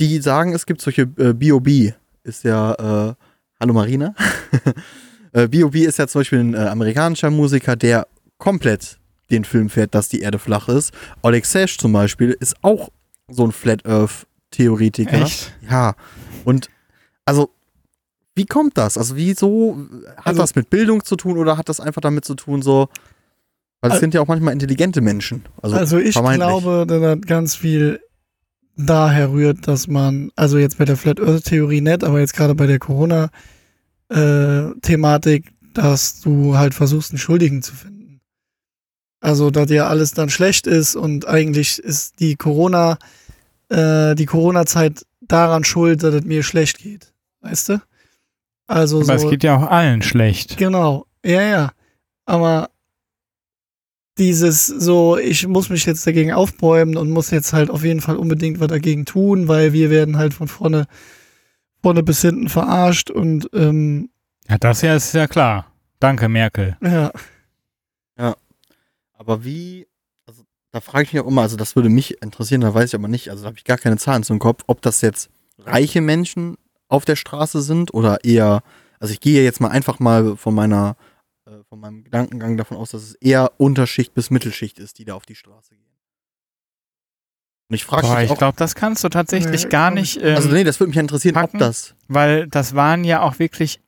[0.00, 1.92] die sagen, es gibt solche äh, B.O.B.
[2.24, 2.72] ist ja,
[3.10, 3.14] äh,
[3.60, 4.14] hallo Marina.
[5.32, 5.84] äh, B.O.B.
[5.84, 8.06] ist ja zum Beispiel ein äh, amerikanischer Musiker, der
[8.38, 8.98] komplett
[9.30, 10.92] den Film fährt, dass die Erde flach ist.
[11.22, 12.90] Oleg Sesh zum Beispiel ist auch
[13.28, 15.22] so ein Flat Earth Theoretiker.
[15.22, 15.52] Echt?
[15.68, 15.94] Ja.
[16.44, 16.68] Und
[17.24, 17.50] also,
[18.34, 18.96] wie kommt das?
[18.96, 19.76] Also, wieso
[20.16, 22.88] hat Also- das mit Bildung zu tun oder hat das einfach damit zu tun, so.
[23.80, 25.44] Weil es Al- sind ja auch manchmal intelligente Menschen.
[25.60, 28.00] Also, Also ich glaube, dass das ganz viel
[28.76, 32.54] daher rührt, dass man, also jetzt bei der Flat Earth Theorie nicht, aber jetzt gerade
[32.54, 33.28] bei der Corona
[34.08, 38.20] äh, Thematik, dass du halt versuchst, einen Schuldigen zu finden.
[39.20, 42.98] Also, dass ja alles dann schlecht ist und eigentlich ist die Corona,
[43.68, 47.12] äh, die Corona-Zeit daran schuld, dass es mir schlecht geht.
[47.40, 47.82] Weißt du?
[48.72, 49.26] Also Aber so.
[49.26, 50.56] es geht ja auch allen schlecht.
[50.56, 51.72] Genau, ja, ja.
[52.24, 52.70] Aber
[54.18, 58.16] dieses so, ich muss mich jetzt dagegen aufbäumen und muss jetzt halt auf jeden Fall
[58.16, 60.86] unbedingt was dagegen tun, weil wir werden halt von vorne,
[61.82, 64.10] vorne bis hinten verarscht und ähm,
[64.48, 65.66] Ja, das ja ist ja klar.
[66.00, 66.76] Danke, Merkel.
[66.82, 67.12] ja,
[69.14, 69.86] Aber wie,
[70.26, 72.94] also da frage ich mich auch immer, also das würde mich interessieren, da weiß ich
[72.94, 76.00] aber nicht, also da habe ich gar keine Zahlen zum Kopf, ob das jetzt reiche
[76.00, 76.56] Menschen
[76.92, 78.62] auf der Straße sind oder eher,
[79.00, 80.96] also ich gehe jetzt mal einfach mal von meiner,
[81.46, 85.14] äh, von meinem Gedankengang davon aus, dass es eher Unterschicht bis Mittelschicht ist, die da
[85.14, 85.78] auf die Straße gehen.
[87.70, 90.36] Und ich frage mich ich glaube, das kannst du tatsächlich Nee, gar nicht, ich- ähm,
[90.36, 91.56] also nee, das würde mich interessieren, packen?
[91.56, 93.80] ob das, weil das waren ja auch wirklich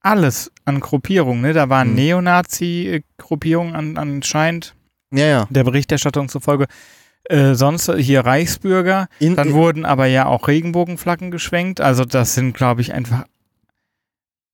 [0.00, 1.42] alles an Gruppierungen.
[1.42, 1.52] Ne?
[1.52, 1.94] Da waren Hm.
[1.96, 4.74] Neonazi-Gruppierungen an, anscheinend,
[5.12, 5.46] ja, ja.
[5.50, 6.66] der Berichterstattung zufolge.
[7.24, 9.08] Äh, sonst hier Reichsbürger.
[9.18, 11.80] In, Dann in, wurden aber ja auch Regenbogenflaggen geschwenkt.
[11.80, 13.24] Also das sind, glaube ich, einfach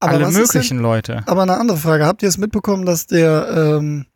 [0.00, 1.22] aber alle ist denn, möglichen Leute.
[1.26, 4.06] aber eine andere Frage, habt ihr es mitbekommen, dass der ähm,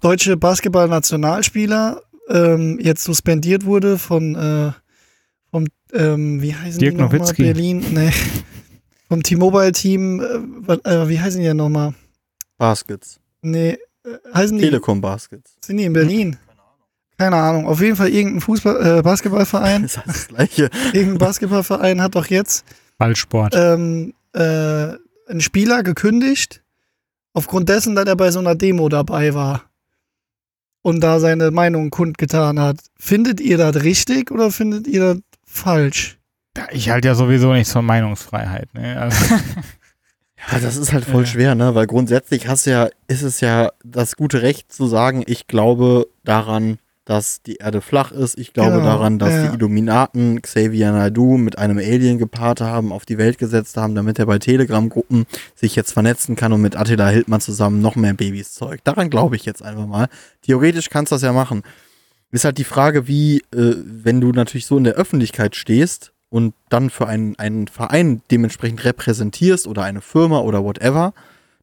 [0.00, 4.72] deutsche Basketball-Nationalspieler ähm, jetzt suspendiert wurde von äh,
[5.50, 7.32] vom ähm, wie heißen Dirk die nochmal?
[7.34, 8.12] Berlin, nee.
[9.08, 11.94] Vom T-Mobile-Team, äh, äh, wie heißen die denn nochmal?
[12.58, 13.18] Baskets.
[13.40, 15.56] Nee, äh, heißen die, Telekom Baskets.
[15.64, 16.36] sind die in Berlin?
[17.18, 17.66] Keine Ahnung.
[17.66, 19.82] Auf jeden Fall irgendein Fußball, äh, Basketballverein.
[19.88, 20.70] Das heißt das gleiche.
[20.92, 22.64] irgendein Basketballverein hat doch jetzt
[22.96, 23.54] Ballsport.
[23.56, 24.40] ähm, äh,
[25.28, 26.62] einen Spieler gekündigt,
[27.34, 29.64] aufgrund dessen, dass er bei so einer Demo dabei war
[30.82, 32.78] und da seine Meinung kundgetan hat.
[32.98, 36.18] Findet ihr das richtig oder findet ihr das falsch?
[36.56, 38.72] Ja, ich halte ja sowieso nichts von Meinungsfreiheit.
[38.74, 38.98] Ne?
[39.00, 39.34] Also,
[40.52, 41.74] Ja, das ist halt voll schwer, ne?
[41.74, 46.06] Weil grundsätzlich hast du ja, ist es ja das gute Recht zu sagen, ich glaube
[46.24, 48.38] daran, dass die Erde flach ist.
[48.38, 49.46] Ich glaube Genau, daran, dass ja.
[49.46, 54.18] die Illuminaten Xavier Naidoo mit einem Alien gepaart haben, auf die Welt gesetzt haben, damit
[54.18, 58.52] er bei Telegram-Gruppen sich jetzt vernetzen kann und mit Attila Hildmann zusammen noch mehr Babys
[58.52, 58.86] zeugt.
[58.86, 60.08] Daran glaube ich jetzt einfach mal.
[60.42, 61.62] Theoretisch kannst du das ja machen.
[62.30, 66.52] Ist halt die Frage, wie, äh, wenn du natürlich so in der Öffentlichkeit stehst und
[66.68, 71.14] dann für einen, einen Verein dementsprechend repräsentierst oder eine Firma oder whatever,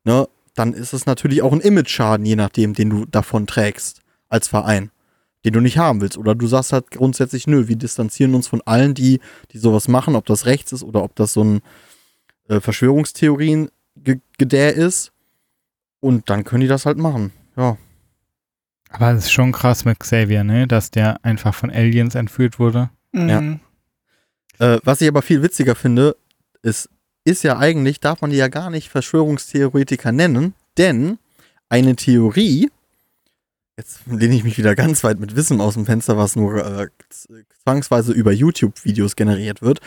[0.06, 4.48] ne, dann ist es natürlich auch ein Image-Schaden, je nachdem, den du davon trägst als
[4.48, 4.90] Verein,
[5.46, 6.18] den du nicht haben willst.
[6.18, 10.16] Oder du sagst halt grundsätzlich, nö, wir distanzieren uns von allen, die, die sowas machen,
[10.16, 11.62] ob das rechts ist oder ob das so ein
[12.50, 15.12] äh, Verschwörungstheorien-Gedär ist.
[16.00, 17.32] Und dann können die das halt machen.
[17.58, 17.78] Ja.
[18.90, 20.68] aber es ist schon krass mit Xavier, ne?
[20.68, 22.90] dass der einfach von Aliens entführt wurde.
[23.14, 23.40] Ja.
[23.40, 23.62] Mhm.
[24.60, 26.18] Äh, was ich aber viel witziger finde,
[26.64, 26.90] ist,
[27.24, 31.18] ist ja eigentlich, darf man die ja gar nicht Verschwörungstheoretiker nennen, denn
[31.70, 32.70] eine Theorie,
[33.78, 36.88] jetzt lehne ich mich wieder ganz weit mit Wissen aus dem Fenster, was nur äh,
[37.64, 39.80] zwangsweise über YouTube-Videos generiert wird,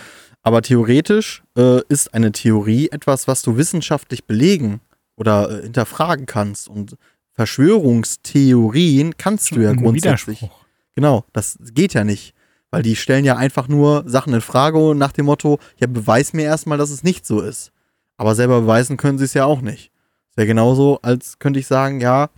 [0.43, 4.81] aber theoretisch äh, ist eine Theorie etwas, was du wissenschaftlich belegen
[5.17, 6.97] oder äh, hinterfragen kannst und
[7.33, 10.43] Verschwörungstheorien kannst du ja grundsätzlich.
[10.43, 10.65] Widerspruch.
[10.97, 12.35] Genau, das geht ja nicht.
[12.71, 16.43] Weil die stellen ja einfach nur Sachen in Frage nach dem Motto, ja, beweis mir
[16.43, 17.73] erstmal, dass es nicht so ist.
[18.17, 19.93] Aber selber beweisen können sie es ja auch nicht.
[20.31, 22.29] Ist ja genauso, als könnte ich sagen, ja,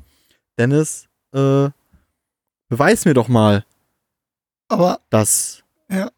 [0.59, 1.69] Dennis, äh,
[2.69, 3.65] beweis mir doch mal,
[4.69, 6.11] Aber, dass, Ja.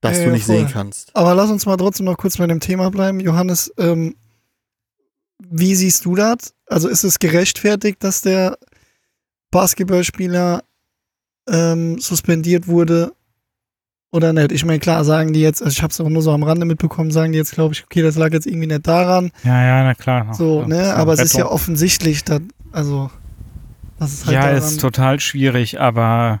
[0.00, 0.56] dass Ja, du nicht voll.
[0.56, 1.14] sehen kannst.
[1.14, 3.20] aber lass uns mal trotzdem noch kurz bei dem Thema bleiben.
[3.20, 4.16] Johannes, ähm,
[5.38, 6.54] wie siehst du das?
[6.66, 8.56] Also ist es gerechtfertigt, dass der
[9.50, 10.62] Basketballspieler
[11.48, 13.12] ähm, suspendiert wurde
[14.12, 14.52] oder nicht?
[14.52, 16.64] Ich meine, klar, sagen die jetzt, also ich habe es auch nur so am Rande
[16.66, 19.30] mitbekommen, sagen die jetzt, glaube ich, okay, das lag jetzt irgendwie nicht daran.
[19.44, 20.32] Ja, ja, na klar.
[20.34, 20.94] So, Ja, ne?
[20.94, 22.40] Aber es ist ja offensichtlich, dass,
[22.72, 23.10] also
[24.26, 26.40] halt Ja, daran, ist total schwierig, aber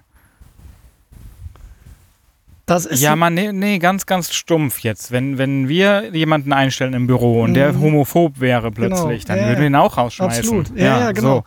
[2.66, 5.10] das ist ja, man, nee, nee, ganz, ganz stumpf jetzt.
[5.10, 7.80] Wenn, wenn wir jemanden einstellen im Büro und der Mhm.
[7.80, 9.70] homophob wäre plötzlich, dann Ja, würden wir ja.
[9.70, 10.40] ihn auch rausschmeißen.
[10.44, 10.78] Absolut.
[10.78, 11.38] Ja, ja, genau.
[11.38, 11.44] So.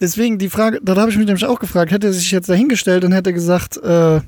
[0.00, 3.04] Deswegen die Frage, da habe ich mich nämlich auch gefragt, hätte er sich jetzt dahingestellt
[3.04, 4.20] und hätte gesagt, äh,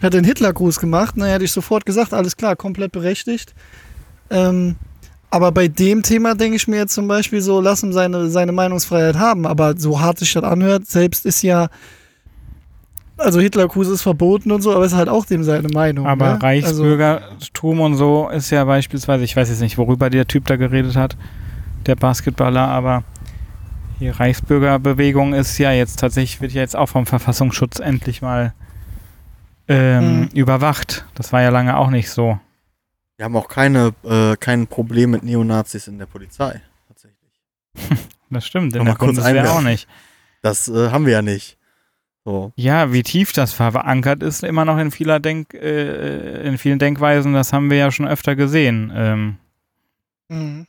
[0.00, 3.54] hätte einen Hitlergruß gemacht, na hätte ich sofort gesagt, alles klar, komplett berechtigt.
[4.30, 4.76] Ähm,
[5.30, 8.52] aber bei dem Thema denke ich mir jetzt zum Beispiel so, lass ihm seine, seine
[8.52, 9.46] Meinungsfreiheit haben.
[9.46, 11.68] Aber so hart sich das anhört, selbst ist ja,
[13.16, 16.06] also Hitlergruß ist verboten und so, aber ist halt auch dem seine Meinung.
[16.06, 16.30] Aber ne?
[16.32, 20.56] Also, Reichsbürgertum und so ist ja beispielsweise, ich weiß jetzt nicht, worüber der Typ da
[20.56, 21.16] geredet hat,
[21.86, 23.02] der Basketballer, aber
[24.00, 28.54] die Reichsbürgerbewegung ist ja jetzt tatsächlich, wird ja jetzt auch vom Verfassungsschutz endlich mal
[29.66, 30.28] ähm, Mhm.
[30.32, 31.04] überwacht.
[31.14, 32.38] Das war ja lange auch nicht so.
[33.18, 36.62] Wir haben auch keine, äh, kein Problem mit Neonazis in der Polizei.
[36.88, 37.18] Tatsächlich.
[38.30, 39.88] Das stimmt, in der Bundeswehr auch nicht.
[40.42, 41.56] Das äh, haben wir ja nicht.
[42.26, 42.52] So.
[42.56, 47.32] Ja, wie tief das verankert ist, immer noch in vieler Denk, äh, in vielen Denkweisen,
[47.32, 48.92] das haben wir ja schon öfter gesehen.
[48.94, 49.38] Ähm,
[50.28, 50.66] Mhm.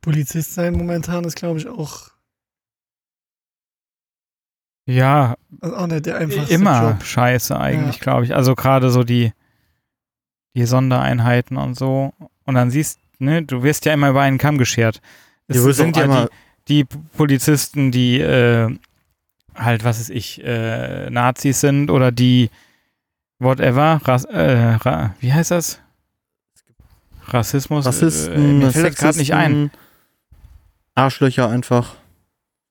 [0.00, 2.08] Polizist sein momentan ist, glaube ich, auch,
[4.84, 7.04] ja, also auch nicht der einfachste immer Job.
[7.04, 8.02] scheiße eigentlich, Ja.
[8.02, 8.34] glaube ich.
[8.34, 9.32] Also gerade so die,
[10.54, 12.12] die Sondereinheiten und so.
[12.44, 15.00] Und dann siehst, ne, du wirst ja immer über einen Kamm geschert.
[15.48, 16.28] Es du sind ja einmal-
[16.68, 18.74] die, die Polizisten, die äh,
[19.54, 22.50] halt, was weiß ich, äh, Nazis sind oder die
[23.38, 25.80] whatever, Ras äh, ra wie heißt das?
[27.28, 27.86] Rassismus?
[27.86, 29.70] Rassisten, äh, mir fällt gerade nicht ein.
[30.94, 31.94] Arschlöcher einfach.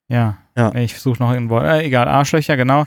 [0.08, 0.74] Ja, Ja.
[0.76, 1.66] ich suche noch ein Wort.
[1.66, 2.86] Äh, egal, Arschlöcher, genau.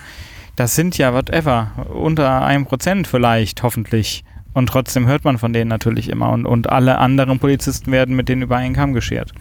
[0.56, 4.24] Das sind ja whatever, unter einem Prozent vielleicht, hoffentlich.
[4.54, 6.30] Und trotzdem hört man von denen natürlich immer.
[6.30, 9.32] Und, und alle anderen Polizisten werden mit denen über einen Kamm geschert.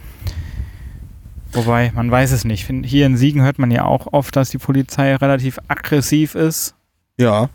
[1.52, 2.68] Wobei, man weiß es nicht.
[2.84, 6.74] Hier in Siegen hört man ja auch oft, dass die Polizei relativ aggressiv ist.
[7.16, 7.48] Ja,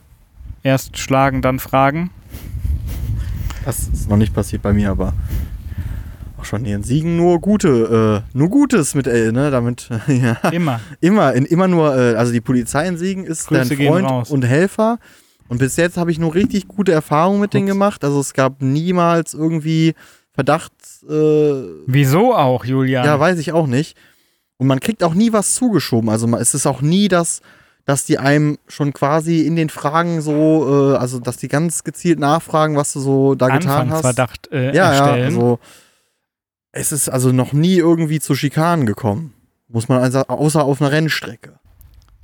[0.63, 2.09] Erst schlagen, dann fragen.
[3.63, 5.13] das ist noch nicht passiert bei mir, aber
[6.37, 10.33] auch schon hier in Siegen nur gute, äh, nur Gutes mit, äh, ne, damit, ja,
[10.51, 10.79] Immer.
[10.99, 14.45] immer, in, immer nur, äh, also die Polizei in Siegen ist Grüße dein Freund und
[14.45, 14.99] Helfer.
[15.49, 18.03] Und bis jetzt habe ich nur richtig gute Erfahrungen mit denen gemacht.
[18.05, 19.95] Also es gab niemals irgendwie
[20.31, 20.71] Verdacht,
[21.09, 23.03] äh, Wieso auch, Julian?
[23.05, 23.97] Ja, weiß ich auch nicht.
[24.57, 26.09] Und man kriegt auch nie was zugeschoben.
[26.09, 27.41] Also es ist auch nie, dass,
[27.85, 32.19] dass die einem schon quasi in den Fragen so, äh, also dass die ganz gezielt
[32.19, 34.05] nachfragen, was du so da getan hast.
[34.05, 35.25] Anfangsverdacht äh, Ja, ja, erstellen.
[35.25, 35.59] also
[36.71, 39.33] es ist also noch nie irgendwie zu Schikanen gekommen.
[39.67, 41.59] Muss man also, außer auf einer Rennstrecke.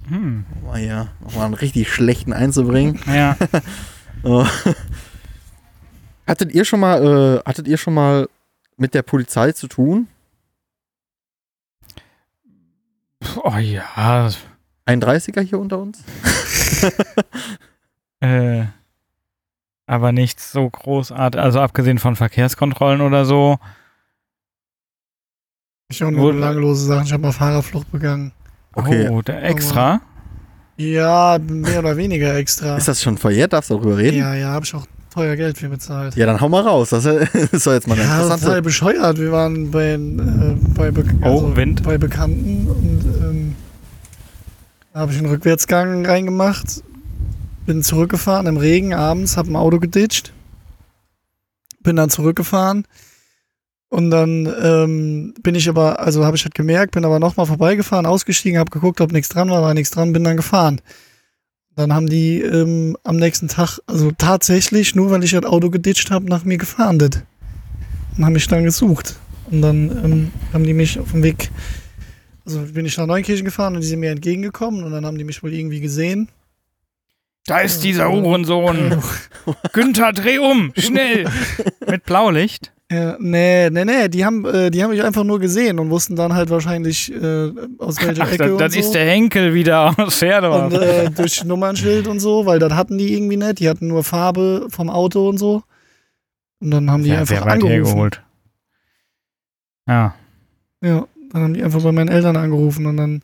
[0.07, 0.45] Hm.
[0.55, 2.99] Um mal hier nochmal einen richtig schlechten einzubringen.
[3.07, 3.37] Ja.
[4.23, 4.45] Äh,
[6.27, 7.03] hattet ihr schon mal,
[7.45, 8.29] äh, hattet ihr schon mal
[8.77, 10.07] mit der Polizei zu tun?
[13.43, 14.29] Oh ja,
[14.85, 16.03] Ein 30er hier unter uns?
[18.21, 18.65] Äh,
[19.85, 23.59] aber nichts so großartig, also abgesehen von Verkehrskontrollen oder so.
[25.89, 27.05] Ich auch nur belanglose Sachen.
[27.05, 28.31] Ich habe mal Fahrerflucht begangen.
[28.75, 29.09] Okay.
[29.09, 30.01] Oh, der extra.
[30.77, 32.75] Ja, mehr oder weniger extra.
[32.75, 33.53] Ist das schon verjährt?
[33.53, 34.17] Darfst du darüber reden?
[34.17, 36.15] ja, ja, habe ich auch teuer Geld für bezahlt.
[36.17, 36.89] Ja, dann hau mal raus.
[36.89, 37.05] Das
[37.51, 38.61] ist doch jetzt mal eine Ja, total interessante.
[38.61, 39.17] bescheuert.
[39.17, 39.97] Wir waren bei, äh,
[40.75, 41.83] bei, Be Oh, Wind.
[41.83, 43.55] bei Bekannten und ähm,
[44.93, 46.83] da habe ich einen Rückwärtsgang reingemacht,
[47.65, 50.33] bin zurückgefahren im Regen abends, habe ein Auto geditscht,
[51.81, 52.85] bin dann zurückgefahren
[53.89, 58.05] und dann ähm, bin ich aber, also habe ich halt gemerkt, bin aber nochmal vorbeigefahren,
[58.05, 60.81] ausgestiegen, habe geguckt, ob nichts dran war, war nichts dran, bin dann gefahren.
[61.75, 66.09] Dann haben die ähm, am nächsten Tag, also tatsächlich, nur weil ich das Auto geditscht
[66.09, 67.23] habe, nach mir gefahndet.
[68.17, 69.15] Und haben mich dann gesucht.
[69.51, 71.51] Und dann ähm, haben die mich auf dem Weg,
[72.45, 75.25] also bin ich nach Neunkirchen gefahren und die sind mir entgegengekommen und dann haben die
[75.25, 76.29] mich wohl irgendwie gesehen.
[77.45, 79.01] Da ist dieser Uhrensohn.
[79.73, 81.29] Günther, dreh um, schnell.
[81.87, 82.71] Mit Blaulicht.
[82.91, 86.15] Ja, nee, nee, nee, die haben, äh, die haben mich einfach nur gesehen und wussten
[86.15, 88.79] dann halt wahrscheinlich, äh, aus welcher Ach, Ecke das, und das so.
[88.79, 90.71] ist der Henkel wieder aus Pferdedorf.
[90.71, 93.59] und äh, durch Nummernschild und so, weil das hatten die irgendwie nicht.
[93.59, 95.63] Die hatten nur Farbe vom Auto und so.
[96.59, 97.73] Und dann haben die ja, einfach sehr weit angerufen.
[97.85, 98.21] hergeholt.
[99.87, 100.15] Ja,
[100.81, 103.23] Ja, dann haben die einfach bei meinen Eltern angerufen und dann.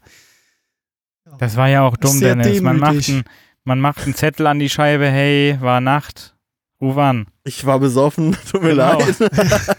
[1.38, 2.62] das war ja auch dumm, Dennis.
[2.62, 3.24] Man macht, einen,
[3.63, 6.36] man macht einen Zettel an die Scheibe, hey, war Nacht,
[6.82, 7.28] ruf an.
[7.44, 9.00] Ich war besoffen, tut mir Genau.
[9.00, 9.16] leid.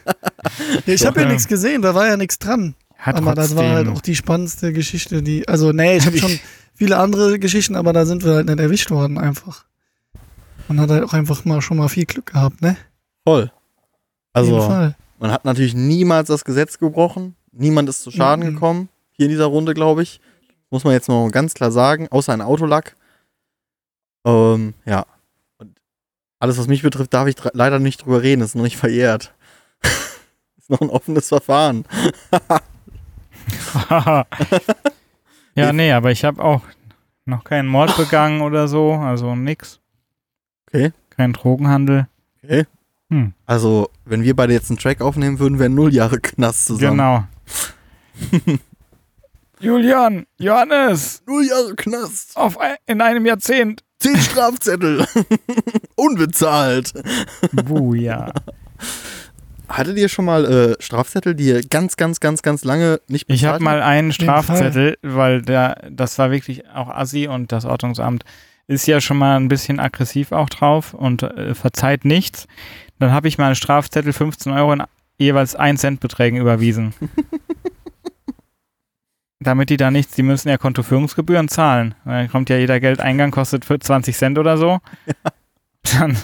[0.87, 1.33] Ja, ich habe ja ja.
[1.33, 2.75] nichts gesehen, da war ja nichts dran.
[2.99, 5.47] Hat aber das war halt auch die spannendste Geschichte, die.
[5.49, 6.39] Also, nee, ich habe schon
[6.75, 9.65] viele andere Geschichten, aber da sind wir halt nicht erwischt worden einfach.
[10.69, 12.77] Man hat halt auch einfach mal schon mal viel Glück gehabt, ne?
[13.27, 13.53] Voll.
[14.35, 14.97] Auf jeden Also, Fall.
[15.21, 17.37] man hat natürlich niemals das Gesetz gebrochen.
[17.53, 18.55] Niemand ist zu Schaden Mhm.
[18.55, 18.89] gekommen.
[19.13, 20.21] hier in dieser Runde, glaube ich.
[20.71, 22.97] Muss man jetzt noch ganz klar sagen, außer ein Autolack.
[24.27, 25.07] Ähm, ja.
[26.43, 29.33] Alles, was mich betrifft, darf ich leider nicht drüber reden, ist noch nicht verjährt.
[30.59, 31.85] ist noch ein offenes Verfahren.
[35.55, 36.63] ja, nee, aber ich habe auch
[37.27, 39.79] noch keinen Mord begangen oder so, also nix.
[40.67, 40.91] Okay.
[41.11, 42.09] Kein Drogenhandel.
[42.43, 42.67] Okay.
[43.09, 46.99] Hm, Also, wenn wir beide jetzt einen Track aufnehmen, würden wir null Jahre Knast zusammen.
[46.99, 47.25] genau.
[49.61, 52.37] Julian, Johannes, Null Jahre Knast.
[52.37, 53.85] auf ein, in einem Jahrzehnt.
[54.03, 55.07] Zehn Strafzettel.
[55.95, 56.93] Unbezahlt.
[57.53, 58.33] Buja.
[59.69, 63.41] Hattet ihr schon mal äh, Strafzettel, die ihr ganz, ganz, ganz, ganz lange nicht bezahlt
[63.41, 64.13] Ich habe mal einen.
[64.13, 68.25] Strafzettel, weil der, das war wirklich auch assi und das Ordnungsamt
[68.67, 72.49] ist ja schon mal ein bisschen aggressiv auch drauf und äh, verzeiht nichts.
[72.99, 74.83] Dann habe ich mal einen Strafzettel 15 Euro in
[75.17, 76.93] jeweils 1 Cent Beträgen überwiesen.
[79.43, 81.95] Damit die da nichts, die müssen ja Kontoführungsgebühren zahlen.
[82.05, 84.79] Dann kommt ja jeder Geldeingang, kostet für 20 Cent oder so.
[85.99, 86.17] Dann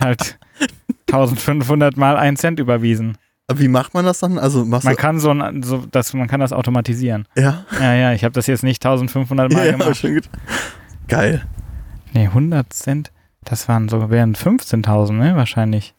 [0.00, 0.38] halt
[1.10, 3.16] 1500 mal 1 Cent überwiesen.
[3.46, 4.38] Aber Wie macht man das dann?
[4.38, 7.26] Also Man kann so, ein, so das, man kann das automatisieren.
[7.36, 9.96] ja, Ja, ja, ich habe das jetzt nicht 1500 Mal ja, ja, gemacht.
[9.96, 10.28] schon gut.
[11.06, 11.46] Geil.
[12.12, 13.10] Nee, 100 Cent,
[13.44, 15.94] das waren so, wären 15.000, ne, wahrscheinlich.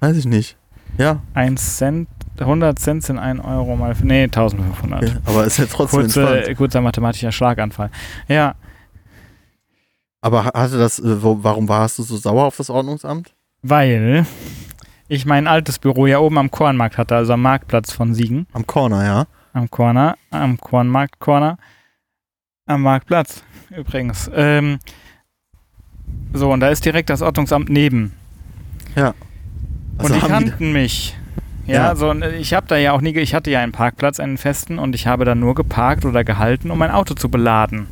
[0.00, 0.56] Weiß ich nicht.
[0.96, 2.08] Ja, 1 Cent,
[2.40, 5.02] 100 Cent sind 1 Euro mal, nee, 1500.
[5.04, 5.12] okay.
[5.26, 7.90] aber ist ja trotzdem Kurze, kurzer mathematischer Schlaganfall.
[8.28, 8.54] Ja,
[10.20, 13.34] Aber ha- hatte das, äh, warum warst du so sauer auf das Ordnungsamt?
[13.62, 14.24] weil
[15.08, 18.46] ich mein altes Büro ja oben am Kornmarkt hatte, also am Marktplatz von Siegen.
[18.52, 19.26] Am Corner, ja.
[19.52, 21.58] Am Corner, am Kornmarkt Corner,
[22.66, 23.42] am Marktplatz
[23.76, 24.30] übrigens.
[24.34, 24.78] Ähm,
[26.32, 28.12] so, und da ist direkt das Ordnungsamt neben.
[28.94, 29.14] Also
[29.98, 31.17] und die haben die, kannten mich.
[31.68, 31.96] Ja, Ja.
[31.96, 34.78] so und ich habe da ja auch nie, ich hatte ja einen Parkplatz, einen festen
[34.78, 37.86] und ich habe da nur geparkt oder gehalten, um mein Auto zu beladen.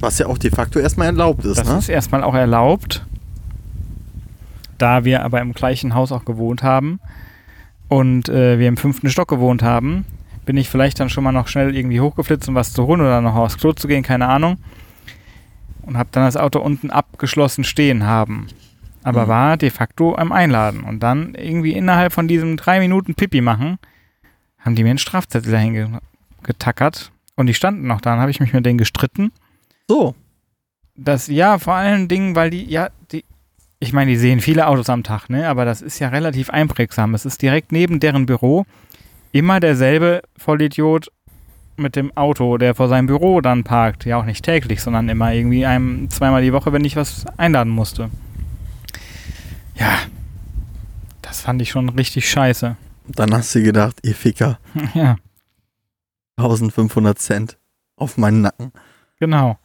[0.00, 1.78] was ja auch de facto erstmal erlaubt ist, Das ne?
[1.78, 3.04] ist erstmal auch erlaubt,
[4.78, 6.98] da wir aber im gleichen Haus auch gewohnt haben
[7.88, 10.04] und äh, wir im fünften Stock gewohnt haben,
[10.44, 13.20] bin ich vielleicht dann schon mal noch schnell irgendwie hochgeflitzt, um was zu holen oder
[13.20, 14.56] noch aufs Klo zu gehen, keine Ahnung.
[15.82, 18.46] Und habe dann das Auto unten abgeschlossen stehen haben.
[19.02, 19.28] Aber Mhm.
[19.28, 20.82] war de facto am Einladen.
[20.84, 23.78] Und dann irgendwie innerhalb von diesem drei Minuten Pipi machen,
[24.58, 25.88] haben die mir einen Strafzettel dahin ge
[26.42, 27.12] getackert.
[27.36, 28.10] Und die standen noch da.
[28.10, 29.32] Dann habe ich mich mit denen gestritten.
[29.88, 30.14] So.
[30.96, 33.24] Das, ja, vor allen Dingen, weil die, ja, die,
[33.80, 37.14] ich meine, die sehen viele Autos am Tag, ne, aber das ist ja relativ einprägsam.
[37.14, 38.66] Es ist direkt neben deren Büro
[39.32, 41.08] immer derselbe Vollidiot
[41.76, 44.04] mit dem Auto, der vor seinem Büro dann parkt.
[44.04, 47.70] Ja, auch nicht täglich, sondern immer irgendwie einem zweimal die Woche, wenn ich was einladen
[47.72, 48.10] musste.
[49.82, 49.98] Ja,
[51.22, 52.76] das fand ich schon richtig scheiße.
[53.08, 54.60] Dann hast du gedacht, ihr Ficker,
[54.94, 55.16] ja,
[56.36, 57.58] 1500 Cent
[57.96, 58.72] auf meinen Nacken.
[59.18, 59.58] genau.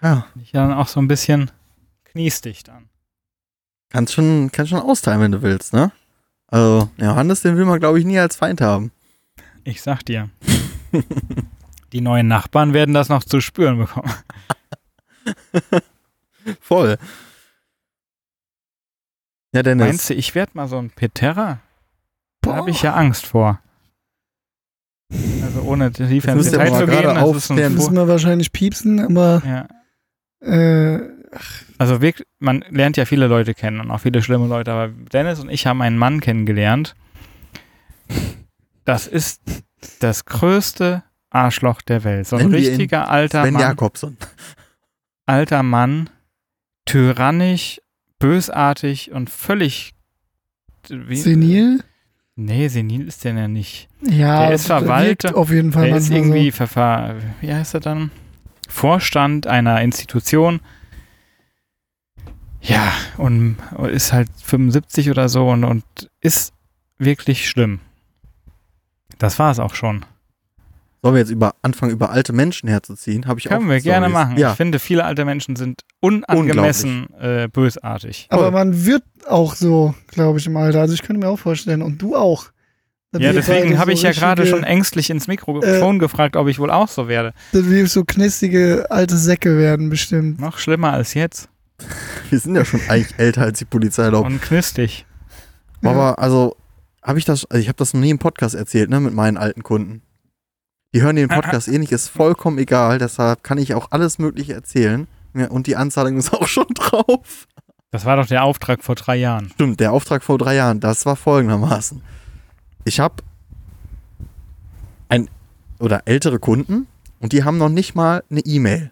[0.00, 1.50] Ja, Ich dann auch so ein bisschen
[2.04, 2.88] kniestig dann.
[3.90, 5.90] kannst schon, kannst schon austeilen, wenn du willst, ne?
[6.46, 8.92] Also, Johannes, den will man, glaube ich, nie als Feind haben.
[9.64, 10.30] Ich sag dir.
[11.92, 14.10] Die neuen Nachbarn werden das noch zu spüren bekommen.
[16.60, 16.96] Voll.
[19.58, 19.86] Ja, Dennis.
[19.88, 21.58] Meinst du, ich werde mal so ein Peterra?
[22.42, 23.60] Da habe ich ja Angst vor.
[25.42, 27.72] Also ohne tiefer ins Detail zu gehen, das ist aufklären.
[27.72, 29.66] ein Müssen wir wahrscheinlich piepsen, aber ja.
[30.46, 31.00] äh,
[31.76, 35.40] Also wirklich, man lernt ja viele Leute kennen und auch viele schlimme Leute, aber Dennis
[35.40, 36.94] und ich haben einen Mann kennengelernt.
[38.84, 39.42] Das ist
[39.98, 42.28] das größte Arschloch der Welt.
[42.28, 43.62] So ein ihn richtiger alter Sven Mann.
[43.62, 44.16] Jakobson.
[45.26, 46.10] alter Mann,
[46.84, 47.80] tyrannisch,
[48.18, 49.94] bösartig und völlig.
[50.88, 51.82] Wie, senil?
[52.36, 53.88] Nee, senil ist der ja nicht.
[54.02, 55.36] Ja, Der ist Verwalter.
[55.36, 58.10] Auf jeden Fall Der ist irgendwie, ver, ver, wie heißt er dann?
[58.68, 60.60] Vorstand einer Institution.
[62.60, 63.56] Ja, und
[63.92, 65.84] ist halt 75 oder so und, und
[66.20, 66.52] ist
[66.98, 67.80] wirklich schlimm.
[69.18, 70.04] Das war es auch schon.
[71.00, 73.26] Sollen wir jetzt über, anfangen, über alte Menschen herzuziehen?
[73.26, 74.12] Habe ich Können auch wir gerne Storys.
[74.12, 74.36] machen.
[74.38, 78.26] Ja, Ich finde, viele alte Menschen sind unangemessen äh, bösartig.
[78.30, 78.50] Aber voll.
[78.52, 80.80] man wird auch so, glaube ich, im Alter.
[80.80, 81.82] Also ich könnte mir auch vorstellen.
[81.82, 82.46] Und du auch.
[83.16, 86.70] Ja, deswegen habe so ich ja gerade schon ängstlich ins Mikrofon gefragt, ob ich wohl
[86.70, 87.32] auch so werde.
[87.52, 90.40] Dass wir so knistige alte Säcke werden, bestimmt.
[90.40, 91.48] Noch schlimmer als jetzt.
[92.30, 94.26] wir sind ja schon eigentlich älter als die Polizei erlaubt.
[94.26, 95.06] Und knistig.
[95.80, 95.90] Ja.
[95.90, 96.56] Aber also,
[97.02, 99.38] habe ich das, also ich habe das noch nie im Podcast erzählt, ne, mit meinen
[99.38, 100.02] alten Kunden.
[100.94, 104.54] Die hören den Podcast eh nicht, ist vollkommen egal, deshalb kann ich auch alles Mögliche
[104.54, 105.06] erzählen.
[105.34, 107.46] Ja, und die Anzahlung ist auch schon drauf.
[107.90, 109.50] Das war doch der Auftrag vor drei Jahren.
[109.54, 112.02] Stimmt, der Auftrag vor drei Jahren, das war folgendermaßen.
[112.84, 113.22] Ich habe
[115.08, 115.28] ein
[115.78, 116.86] oder ältere Kunden
[117.20, 118.90] und die haben noch nicht mal eine E-Mail.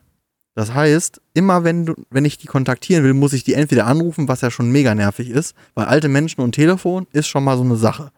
[0.55, 4.29] Das heißt, immer wenn du, wenn ich die kontaktieren will, muss ich die entweder anrufen,
[4.29, 7.65] was ja schon mega nervig ist, weil alte Menschen und Telefon ist schon mal so
[7.65, 8.11] eine Sache.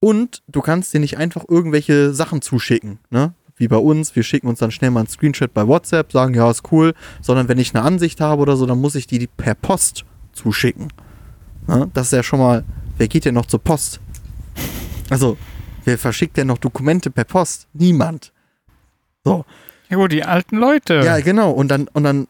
[0.00, 3.34] Und du kannst dir nicht einfach irgendwelche Sachen zuschicken, ne?
[3.58, 6.50] Wie bei uns, wir schicken uns dann schnell mal einen Screenshot bei WhatsApp, sagen, ja,
[6.50, 9.54] ist cool, sondern wenn ich eine Ansicht habe oder so, dann muss ich die per
[9.54, 10.04] Post
[10.34, 10.92] zuschicken.
[11.66, 11.90] Ne?
[11.94, 12.64] Das ist ja schon mal,
[12.98, 14.00] wer geht denn noch zur Post?
[15.08, 15.38] Also,
[15.84, 17.66] wer verschickt denn noch Dokumente per Post?
[17.72, 18.32] Niemand.
[19.24, 19.46] So.
[19.88, 21.00] Ja gut, die alten Leute.
[21.04, 21.50] Ja, genau.
[21.50, 22.28] Und dann, und dann,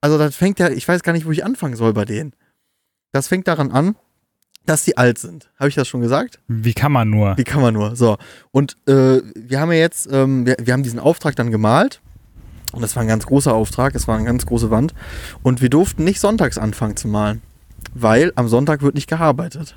[0.00, 2.34] also das fängt ja, ich weiß gar nicht, wo ich anfangen soll bei denen.
[3.12, 3.96] Das fängt daran an,
[4.66, 5.50] dass die alt sind.
[5.58, 6.38] Habe ich das schon gesagt?
[6.48, 7.36] Wie kann man nur?
[7.36, 7.96] Wie kann man nur?
[7.96, 8.16] So.
[8.50, 12.00] Und äh, wir haben ja jetzt, ähm, wir, wir haben diesen Auftrag dann gemalt.
[12.72, 14.94] Und das war ein ganz großer Auftrag, es war eine ganz große Wand.
[15.42, 17.42] Und wir durften nicht sonntags anfangen zu malen.
[17.94, 19.76] Weil am Sonntag wird nicht gearbeitet.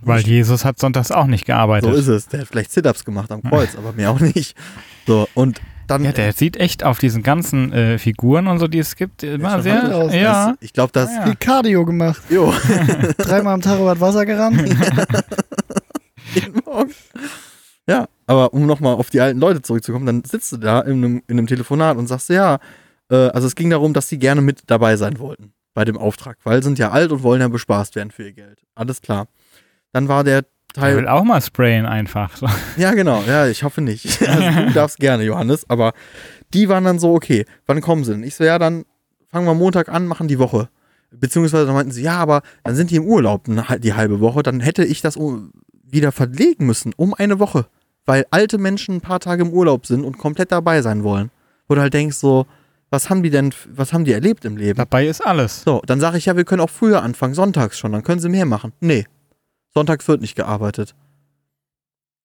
[0.00, 1.90] Weil Jesus hat sonntags auch nicht gearbeitet.
[1.90, 2.28] So ist es.
[2.28, 4.56] Der hat vielleicht Sit-Ups gemacht am Kreuz, aber mehr auch nicht.
[5.06, 6.04] So, und dann.
[6.04, 9.62] ja, der sieht echt auf diesen ganzen äh, Figuren und so, die es gibt, immer
[9.62, 9.96] sehr.
[9.96, 10.12] Aus.
[10.14, 10.48] Ja.
[10.48, 11.10] das, ich glaube, das.
[11.14, 11.24] Ja.
[11.24, 12.22] Viel Cardio gemacht.
[12.28, 12.52] Jo.
[13.18, 14.60] Dreimal am Tag über Wasser gerannt.
[16.34, 16.92] jeden Morgen.
[17.88, 21.22] Ja, aber um nochmal auf die alten Leute zurückzukommen, dann sitzt du da in einem,
[21.28, 22.58] in einem Telefonat und sagst, ja,
[23.10, 26.38] äh, also es ging darum, dass sie gerne mit dabei sein wollten bei dem Auftrag,
[26.42, 28.62] weil sind ja alt und wollen ja bespaßt werden für ihr Geld.
[28.74, 29.28] Alles klar.
[29.92, 30.44] Dann war der
[30.80, 30.96] Teil.
[30.96, 32.36] will auch mal sprayen einfach.
[32.36, 32.46] So.
[32.76, 33.22] Ja, genau.
[33.26, 34.20] Ja, ich hoffe nicht.
[34.26, 35.68] Also, du darfst gerne, Johannes.
[35.68, 35.92] Aber
[36.54, 38.22] die waren dann so, okay, wann kommen sie denn?
[38.22, 38.84] Ich so, ja, dann
[39.30, 40.68] fangen wir Montag an, machen die Woche.
[41.10, 44.42] Beziehungsweise dann meinten sie, ja, aber dann sind die im Urlaub eine- die halbe Woche.
[44.42, 45.16] Dann hätte ich das
[45.88, 47.66] wieder verlegen müssen um eine Woche.
[48.04, 51.30] Weil alte Menschen ein paar Tage im Urlaub sind und komplett dabei sein wollen.
[51.68, 52.46] Wo du halt denkst so,
[52.90, 54.76] was haben die denn, was haben die erlebt im Leben?
[54.76, 55.62] Dabei ist alles.
[55.62, 58.28] So, dann sage ich ja, wir können auch früher anfangen, sonntags schon, dann können sie
[58.28, 58.72] mehr machen.
[58.80, 59.06] Nee,
[59.76, 60.94] sonntags wird nicht gearbeitet.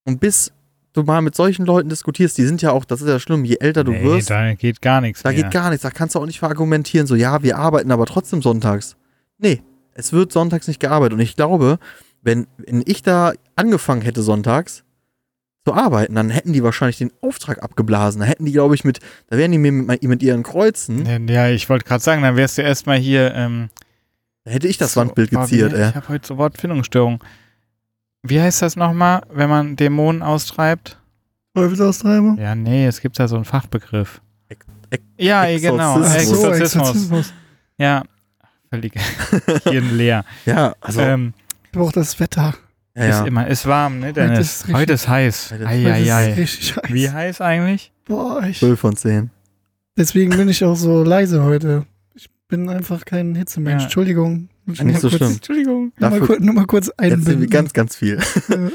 [0.05, 0.51] Und bis
[0.93, 3.57] du mal mit solchen Leuten diskutierst, die sind ja auch, das ist ja schlimm, je
[3.59, 5.33] älter du nee, wirst, da, da geht gar nichts mehr.
[5.33, 8.41] geht gar nichts, da kannst du auch nicht verargumentieren, so, ja, wir arbeiten aber trotzdem
[8.41, 8.95] sonntags.
[9.37, 9.61] Nee,
[9.93, 11.13] es wird sonntags nicht gearbeitet.
[11.13, 11.77] Und ich glaube,
[12.21, 14.83] wenn, wenn ich da angefangen hätte sonntags
[15.65, 18.21] zu arbeiten, dann hätten die wahrscheinlich den Auftrag abgeblasen.
[18.21, 21.49] Da hätten die, glaube ich, mit, da wären die mir mit, mit ihren Kreuzen, Ja,
[21.49, 23.33] ich wollte gerade sagen, dann wärst du erstmal hier.
[23.35, 23.69] Ähm,
[24.43, 25.89] da hätte ich das so- Wandbild geziert, ey.
[25.89, 27.23] Ich habe heute so Wortfindungsstörung.
[28.23, 30.97] Wie heißt das nochmal, wenn man Dämonen austreibt?
[31.55, 32.37] Teufelsaustreibung.
[32.37, 34.21] Ja, nee, es gibt da so einen Fachbegriff.
[34.47, 35.97] Ex- Ex- ja, genau.
[36.01, 36.27] Exorzismus.
[36.41, 36.87] So, Exorzismus.
[36.89, 37.33] Exorzismus.
[37.77, 38.03] Ja,
[38.69, 38.93] völlig
[39.63, 40.23] Hirn leer.
[40.45, 41.33] Ja, also, ähm,
[41.65, 42.53] Ich brauche das Wetter.
[42.95, 43.21] ja, ja.
[43.21, 44.39] Ist immer, ist warm, ne, Dennis?
[44.39, 45.51] ist richtig- Heute ist heiß.
[45.51, 46.81] Heute ist- Heute ist heiß.
[46.89, 47.91] Wie heiß eigentlich?
[48.05, 49.29] Boah, ich, 12 von 10.
[49.97, 51.85] deswegen bin ich auch so leise heute.
[52.13, 53.81] Ich bin einfach kein Hitzemensch.
[53.81, 53.83] Ja.
[53.85, 54.47] Entschuldigung.
[54.67, 55.31] Ich Nicht so kurz, schlimm.
[55.33, 55.93] Entschuldigung.
[55.97, 57.49] Nur mal, kurz, nur mal kurz einbinden.
[57.49, 58.19] ganz, ganz viel.
[58.49, 58.71] Ja.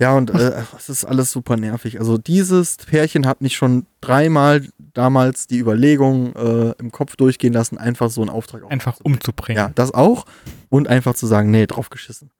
[0.00, 2.00] Ja, und äh, es ist alles super nervig.
[2.00, 7.78] Also dieses Pärchen hat mich schon dreimal damals die Überlegung äh, im Kopf durchgehen lassen,
[7.78, 9.14] einfach so einen Auftrag Einfach aufzubringen.
[9.18, 9.62] umzubringen.
[9.62, 10.26] Ja, das auch.
[10.70, 12.30] Und einfach zu sagen, nee, draufgeschissen.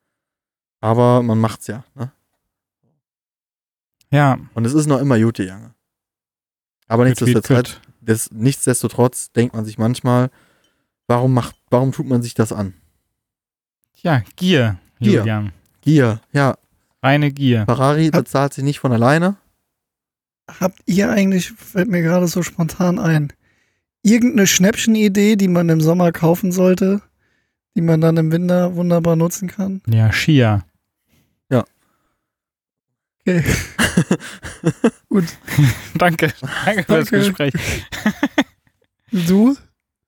[0.80, 1.84] Aber man macht's ja.
[1.94, 2.10] Ne?
[4.10, 4.38] Ja.
[4.54, 5.72] Und es ist noch immer Jute Jange.
[6.88, 10.30] Aber nichtsdestotrotz, das, nichtsdestotrotz denkt man sich manchmal,
[11.06, 12.74] warum macht, warum tut man sich das an?
[14.02, 15.18] Ja, Gier, Gier.
[15.20, 15.52] Julian.
[15.82, 16.56] Gier, ja,
[17.02, 17.64] Reine Gier.
[17.66, 19.36] Ferrari bezahlt sich nicht von alleine.
[20.60, 23.32] Habt ihr eigentlich, fällt mir gerade so spontan ein,
[24.02, 27.00] irgendeine Schnäppchenidee, die man im Sommer kaufen sollte,
[27.76, 29.80] die man dann im Winter wunderbar nutzen kann?
[29.86, 30.64] Ja, Skier.
[33.24, 33.44] Okay.
[35.08, 35.24] Gut.
[35.94, 36.32] Danke.
[36.64, 37.18] Danke für das Danke.
[37.18, 37.52] Gespräch.
[39.12, 39.56] Du?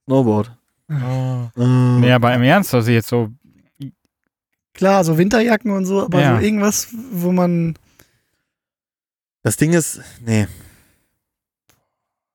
[0.05, 0.51] Snowboard.
[0.91, 1.49] Oh.
[1.57, 1.65] Äh,
[2.01, 3.31] Nee, aber im Ernst, also jetzt so,
[4.75, 6.37] Klar, so Winterjacken und so, aber Ja.
[6.37, 7.75] so irgendwas, wo man.
[9.43, 10.47] Das Ding ist, nee,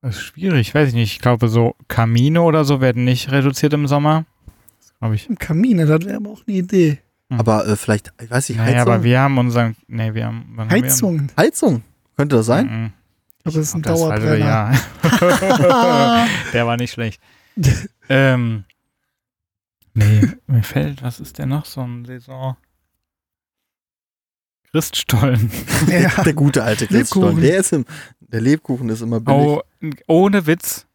[0.02, 1.14] das ist schwierig, weiß ich nicht.
[1.14, 4.26] Ich glaube, so Kamine oder so werden nicht reduziert im Sommer.
[4.80, 5.28] Das glaube ich.
[5.40, 7.00] Kamine, das wäre aber auch eine Idee.
[7.30, 8.94] aber äh, vielleicht, ich weiß nicht, Naja, Heizung?
[8.94, 11.28] aber wir haben unseren, nee, wir haben, wann haben Heizung.
[11.38, 11.84] Heizung,
[12.16, 12.66] könnte das wir, sein?
[12.68, 12.92] Mhm.
[13.44, 14.72] Aber das ist ein Das war also, Dauerbrenner.
[15.04, 16.28] ja.
[16.54, 17.22] Der war nicht schlecht.
[18.10, 18.64] ähm,
[20.00, 22.58] nee, mir fällt, was ist denn noch so ein Saison?
[24.72, 25.52] Christstollen.
[25.88, 26.24] Ja.
[26.24, 27.50] Der gute alte Christstollen, Lebkuchen.
[27.50, 27.86] der ist im,
[28.20, 29.40] der Lebkuchen ist immer billig.
[29.40, 29.62] Oh,
[30.08, 30.86] ohne Witz.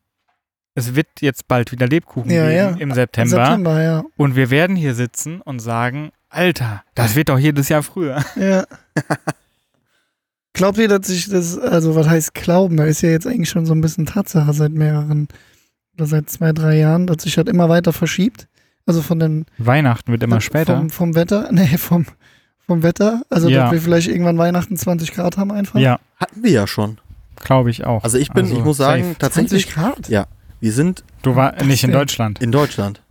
[0.76, 2.68] Es wird jetzt bald wieder Lebkuchen Ja, geben ja.
[2.70, 3.44] im Im September.
[3.46, 4.05] September, ja.
[4.16, 8.24] Und wir werden hier sitzen und sagen, Alter, das wird doch jedes Jahr früher.
[8.36, 8.64] Ja.
[10.52, 13.66] Glaubt ihr, dass sich das, also was heißt glauben, da ist ja jetzt eigentlich schon
[13.66, 15.26] so ein bisschen Tatsache seit mehreren,
[15.94, 18.46] oder seit zwei, drei Jahren, dass sich das immer weiter verschiebt.
[18.87, 20.76] Also von den Weihnachten wird immer später.
[20.76, 22.07] Vom, vom Wetter, nee, vom,
[22.66, 23.22] vom Wetter?
[23.30, 23.64] Also, Ja.
[23.64, 25.80] dass wir vielleicht irgendwann Weihnachten 20 Grad haben einfach?
[25.80, 26.99] Ja, Hatten wir ja schon.
[27.37, 28.05] glaube ich auch.
[28.05, 29.01] Also ich bin, ich muss safe.
[29.03, 30.09] sagen, tatsächlich, 20 Grad?
[30.09, 30.26] ja,
[30.61, 31.93] wir sind Du war das nicht in?
[31.93, 32.41] Deutschland.
[32.43, 33.03] in Deutschland.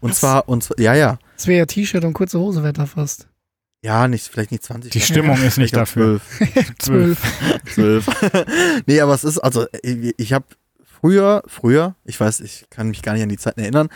[0.00, 0.20] Und Was?
[0.20, 1.18] zwar, und zwar, ja, ja.
[1.36, 3.28] Das wäre ja T-Shirt und kurze Hose Wetter fast.
[3.82, 4.90] Ja, nicht, vielleicht nicht 20.
[4.92, 6.20] Die Stimmung ist nicht dafür.
[6.78, 7.18] 12.
[7.74, 8.06] 12.
[8.86, 10.44] nee, aber es ist, also ich, ich habe
[11.00, 13.88] früher, früher, ich weiß, ich kann mich gar nicht an die Zeiten erinnern,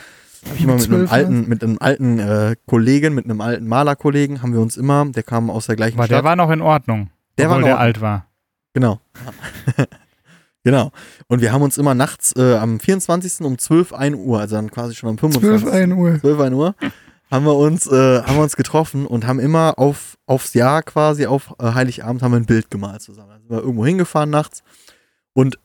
[0.47, 3.67] habe ich immer mit einem 12, alten, mit einem alten äh, Kollegen, mit einem alten
[3.69, 6.25] Malerkollegen, haben wir uns immer, der kam aus der gleichen Aber der Stadt.
[6.25, 7.11] war noch in Ordnung.
[7.39, 8.27] Der war obwohl noch- der alt war.
[8.73, 9.01] Genau.
[10.65, 10.91] genau.
[11.29, 13.41] Und wir haben uns immer nachts äh, am 24.
[13.45, 15.63] um 12, 1 Uhr, also dann quasi schon am 25.
[15.69, 16.21] 12, 1 Uhr.
[16.21, 16.75] 12, 1 Uhr,
[17.31, 21.27] haben wir uns, äh, haben wir uns getroffen und haben immer auf, aufs Jahr quasi,
[21.27, 23.31] auf äh, Heiligabend haben wir ein Bild gemalt zusammen.
[23.31, 24.63] Dann sind wir irgendwo hingefahren nachts
[25.33, 25.59] und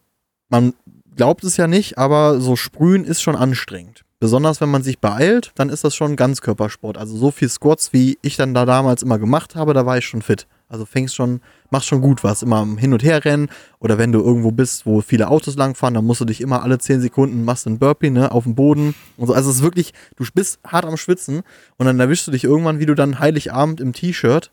[0.49, 0.73] man
[1.15, 4.04] glaubt es ja nicht, aber so sprühen ist schon anstrengend.
[4.19, 6.97] Besonders wenn man sich beeilt, dann ist das schon Ganzkörpersport.
[6.97, 10.05] Also so viel Squats, wie ich dann da damals immer gemacht habe, da war ich
[10.05, 10.47] schon fit.
[10.67, 12.41] Also fängst schon, machst schon gut was.
[12.41, 13.49] Immer am Hin- und Herrennen
[13.79, 16.79] oder wenn du irgendwo bist, wo viele Autos langfahren, dann musst du dich immer alle
[16.79, 19.33] 10 Sekunden, machst einen Burpee, ne, auf dem Boden und so.
[19.33, 21.43] Also es ist wirklich, du bist hart am Schwitzen
[21.77, 24.51] und dann erwischst du dich irgendwann, wie du dann Heiligabend im T-Shirt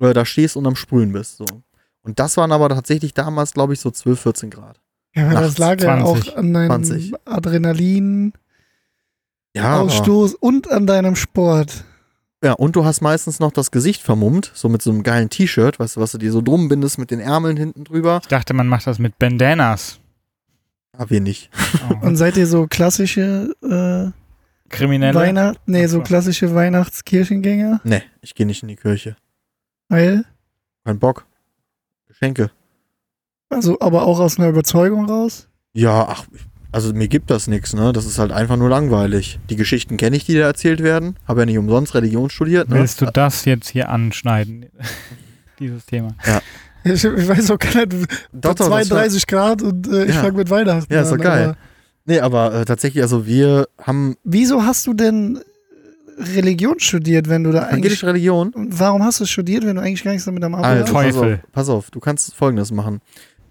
[0.00, 1.36] äh, da stehst und am Sprühen bist.
[1.36, 1.44] So.
[2.02, 4.80] Und das waren aber tatsächlich damals, glaube ich, so 12, 14 Grad.
[5.14, 6.32] Ja, aber das Nachts lag ja 20.
[6.32, 7.12] auch an deinem 20.
[7.24, 8.32] Adrenalin,
[9.56, 11.84] Ja, Ausstoß und an deinem Sport.
[12.44, 15.80] Ja, und du hast meistens noch das Gesicht vermummt, so mit so einem geilen T-Shirt,
[15.80, 18.18] weißt du, was du dir so drum bindest mit den Ärmeln hinten drüber.
[18.20, 19.98] Ich dachte, man macht das mit Bandanas.
[20.98, 21.50] Ja, wir nicht.
[21.88, 22.06] Oh.
[22.06, 24.10] Und seid ihr so klassische äh,
[24.70, 25.14] Kriminelle.
[25.14, 26.00] Weihnacht, nee, so.
[26.00, 27.80] klassische Weihnachtskirchengänger?
[27.84, 29.16] Nee, ich gehe nicht in die Kirche.
[29.88, 30.24] Weil,
[30.84, 31.26] Kein Bock.
[32.08, 32.50] Geschenke.
[33.50, 35.48] also aber auch aus einer Überzeugung raus?
[35.74, 36.26] Ja, ach,
[36.72, 37.92] also mir gibt das nichts, ne?
[37.92, 39.38] Das ist halt einfach nur langweilig.
[39.50, 41.16] Die Geschichten kenne ich, die da erzählt werden.
[41.26, 42.76] Habe ja nicht umsonst Religion studiert, ne?
[42.76, 44.66] Willst du das jetzt hier anschneiden?
[45.58, 46.08] Dieses Thema.
[46.84, 47.92] Ich, ich weiß auch gar nicht,
[48.32, 50.20] Doch, doch, das war- 32 Grad und äh, ich Ja.
[50.22, 51.44] fange mit Weihnachten Ja, ist doch geil.
[51.44, 51.56] aber
[52.08, 55.40] Nee, aber äh, tatsächlich, also wir haben Wieso hast du denn
[56.18, 57.72] Religion studiert, wenn du da eigentlich...
[57.72, 58.48] evangelische Religion.
[58.50, 60.90] Und warum hast du studiert, wenn du eigentlich gar nichts damit am Also, hast?
[60.92, 61.12] Teufel.
[61.12, 63.00] pass auf, pass auf, du kannst folgendes machen.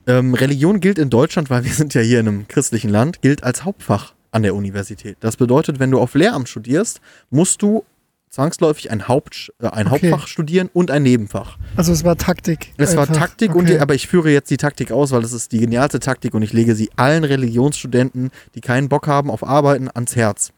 [0.07, 3.43] Ähm, Religion gilt in Deutschland, weil wir sind ja hier in einem christlichen Land, gilt
[3.43, 5.17] als Hauptfach an der Universität.
[5.21, 7.83] Das bedeutet, wenn du auf Lehramt studierst, musst du
[8.29, 10.11] zwangsläufig ein, Haupt, äh, ein Okay.
[10.11, 11.57] Hauptfach studieren und ein Nebenfach.
[11.77, 12.73] Also es war Taktik.
[12.75, 13.15] Es war einfach.
[13.15, 13.73] Taktik, und Okay.
[13.75, 16.41] die, aber ich führe jetzt die Taktik aus, weil es ist die genialste Taktik und
[16.41, 20.51] ich lege sie allen Religionsstudenten, die keinen Bock haben auf Arbeiten, ans Herz.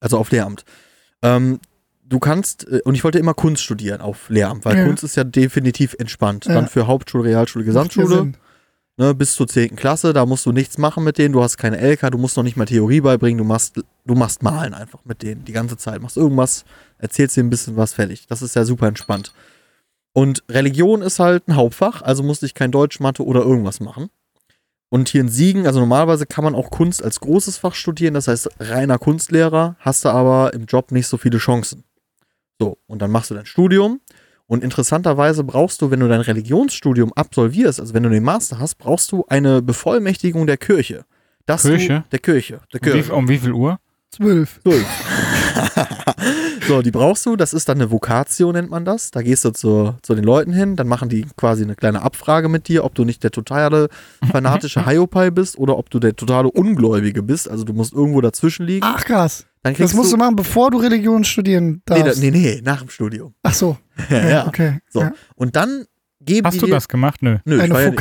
[0.00, 0.64] Also auf Lehramt.
[1.22, 1.60] Ähm,
[2.08, 4.84] du kannst, äh, und ich wollte immer Kunst studieren auf Lehramt, weil Ja.
[4.86, 6.46] Kunst ist ja definitiv entspannt.
[6.46, 6.54] Ja.
[6.54, 8.32] Dann für Hauptschule, Realschule, Macht Gesamtschule.
[8.96, 9.76] Ne, bis zur 10.
[9.76, 12.44] Klasse, da musst du nichts machen mit denen, du hast keine LK, du musst noch
[12.44, 16.00] nicht mal Theorie beibringen, du machst, du machst malen einfach mit denen die ganze Zeit,
[16.00, 16.64] machst irgendwas,
[16.98, 18.26] erzählst denen ein bisschen was fertig.
[18.26, 19.32] Das ist ja super entspannt.
[20.12, 24.10] Und Religion ist halt ein Hauptfach, also musste ich kein Deutsch, Mathe oder irgendwas machen.
[24.88, 28.28] Und hier in Siegen, also normalerweise kann man auch Kunst als großes Fach studieren, das
[28.28, 31.82] heißt reiner Kunstlehrer, hast du aber im Job nicht so viele Chancen.
[32.60, 34.00] So, und dann machst du dein Studium
[34.46, 38.76] und interessanterweise brauchst du, wenn du dein Religionsstudium absolvierst, also wenn du den Master hast,
[38.76, 41.04] brauchst du eine Bevollmächtigung der Kirche.
[41.46, 42.00] Dass Kirche?
[42.04, 42.60] Du, der Kirche.
[42.72, 43.14] Der Um wie, Kirche.
[43.14, 43.78] um wie viel Uhr?
[44.10, 44.60] Zwölf.
[44.62, 44.86] Zwölf.
[46.68, 47.36] so, die brauchst du.
[47.36, 49.10] Das ist dann eine Vokatio, nennt man das.
[49.10, 52.48] Da gehst du zu, zu den Leuten hin, dann machen die quasi eine kleine Abfrage
[52.48, 53.88] mit dir, ob du nicht der totale
[54.30, 57.48] fanatische Hiopai bist oder ob du der totale Ungläubige bist.
[57.50, 58.86] Also du musst irgendwo dazwischen liegen.
[58.86, 59.46] Ach krass.
[59.64, 60.22] Dann Das musst du du.
[60.22, 62.22] machen, bevor du Religion studieren nee, da, darfst.
[62.22, 63.34] nee, nee, nach dem Studium.
[63.42, 63.76] Ach so.
[64.10, 64.46] Ja, ja.
[64.46, 64.78] Okay.
[64.88, 65.00] So.
[65.00, 65.12] Ja.
[65.34, 65.84] Und dann
[66.20, 67.22] geben Hast die du dir, das gemacht?
[67.22, 67.38] Nö.
[67.44, 67.88] Nö, ich Eine war ja-.
[67.88, 67.96] Eine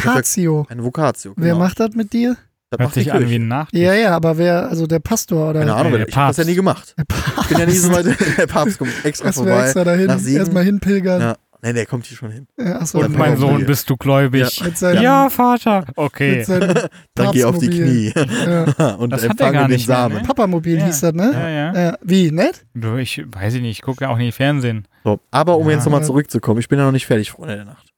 [0.84, 1.34] Vokatio.
[1.34, 1.46] Genau.
[1.46, 2.36] Wer macht das mit dir?
[2.70, 3.80] das Hört sich an wie ein Nachtisch.
[3.80, 6.38] Ja, ja, aber wer, also der Pastor oder Keine Ahnung, Nee, der ich hab das
[6.38, 6.50] ja Papst.
[6.50, 6.96] nie gemacht.
[6.98, 7.06] der
[7.42, 8.06] Ich bin ja nie so weit,
[8.38, 9.64] der Papst kommt extra Erstmal vorbei.
[9.66, 10.40] extra dahin, nach Siegen.
[10.40, 11.22] erstmal hinpilgern.
[11.22, 11.38] Ja.
[11.66, 12.48] Nee, der kommt hier schon hin.
[12.60, 13.66] Ja, achso, Und Ja, mein Sohn, ja.
[13.66, 14.62] bist du gläubig?
[14.66, 15.86] mit seinem, Ja, Vater.
[15.88, 16.44] mit Okay.
[16.44, 16.74] seinem
[17.16, 17.70] Dann geh auf die.
[17.70, 18.96] Knie Ja.
[19.00, 20.16] und Das hat er empfange gar den nicht mehr, Samen.
[20.18, 20.24] ne?
[20.24, 20.86] Papamobil Ja.
[20.86, 21.32] hieß das, ne?
[21.34, 21.74] Ja, ja.
[21.92, 21.98] Ja.
[22.02, 22.66] Wie, nett?
[22.74, 24.88] Du, ich weiß ich nicht, ich gucke ja auch nicht Fernsehen.
[25.06, 25.76] So, aber um Ja.
[25.76, 27.94] jetzt nochmal zurückzukommen, ich bin ja noch nicht fertig, Freunde der Nacht.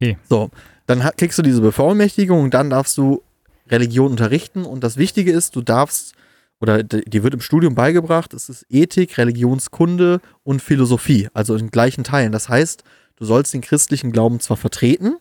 [0.00, 0.16] Okay.
[0.30, 0.50] So,
[0.86, 3.22] dann kriegst du diese Bevollmächtigung und dann darfst du
[3.68, 6.14] Religion unterrichten und das Wichtige ist, du darfst,
[6.60, 12.04] oder die wird im Studium beigebracht, es ist Ethik, Religionskunde und Philosophie, also in gleichen
[12.04, 12.32] Teilen.
[12.32, 12.82] Das heißt,
[13.16, 15.16] du sollst den christlichen Glauben zwar vertreten,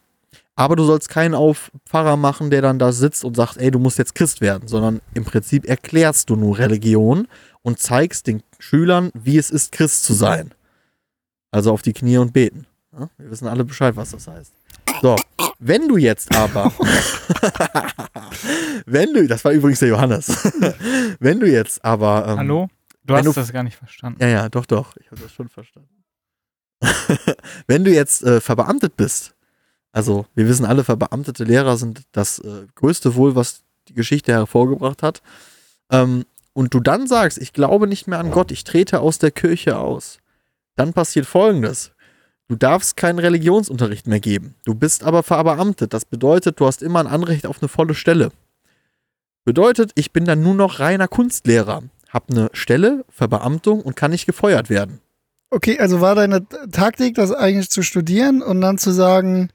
[0.55, 3.77] aber du sollst keinen auf Pfarrer machen, der dann da sitzt und sagt, ey, du
[3.77, 7.27] musst jetzt Christ werden, sondern im Prinzip erklärst du nur Religion
[7.61, 10.53] und zeigst den Schülern, wie es ist, Christ zu sein.
[11.51, 12.65] Also auf die Knie und beten.
[13.17, 14.51] Wir wissen alle Bescheid, was das heißt.
[15.01, 15.15] So,
[15.59, 16.71] wenn du jetzt aber,
[18.85, 20.27] wenn du, das war übrigens der Johannes,
[21.19, 22.69] wenn du jetzt aber, ähm, Hallo?
[23.03, 24.21] Du hast du- das gar nicht verstanden.
[24.21, 25.89] ja, ja, doch, doch, ich habe das schon verstanden.
[27.67, 29.33] Wenn du jetzt äh, verbeamtet bist,
[29.93, 35.01] also wir wissen alle, verbeamtete Lehrer sind das äh, größte Wohl, was die Geschichte hervorgebracht
[35.03, 35.21] hat,
[35.91, 39.31] ähm, und du dann sagst, ich glaube nicht mehr an Gott, ich trete aus der
[39.31, 40.19] Kirche aus,
[40.75, 41.91] dann passiert Folgendes.
[42.49, 44.55] Du darfst keinen Religionsunterricht mehr geben.
[44.65, 45.93] Du bist aber verbeamtet.
[45.93, 48.31] Das bedeutet, du hast immer ein Anrecht auf eine volle Stelle.
[49.45, 54.25] Bedeutet, ich bin dann nur noch reiner Kunstlehrer, hab eine Stelle, Verbeamtung und kann nicht
[54.25, 54.99] gefeuert werden.
[55.49, 59.49] Okay, also war deine Taktik, das eigentlich zu studieren und dann zu sagen,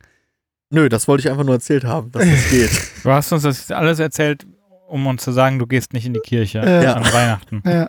[0.71, 2.71] Nö, das wollte ich einfach nur erzählt haben, dass das geht.
[3.03, 4.47] Du hast uns das jetzt alles erzählt,
[4.89, 6.95] um uns zu sagen, du gehst nicht in die Kirche Ja.
[6.95, 7.63] an Weihnachten.
[7.67, 7.89] ja,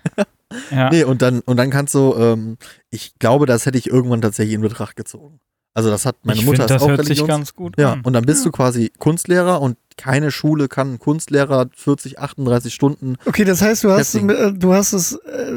[0.72, 0.90] Ja.
[0.90, 2.58] Nee, und dann, und dann kannst du, ähm,
[2.90, 5.40] ich glaube, das hätte ich irgendwann tatsächlich in Betracht gezogen.
[5.76, 7.94] Also das hat meine ich Mutter find, ist das auch hört sich ganz gut Ja,
[7.94, 8.02] an.
[8.02, 13.16] und dann bist du quasi Kunstlehrer und keine Schule kann Kunstlehrer 40, 38 Stunden.
[13.26, 15.52] okay, das heißt, du hast, äh, du hast es äh,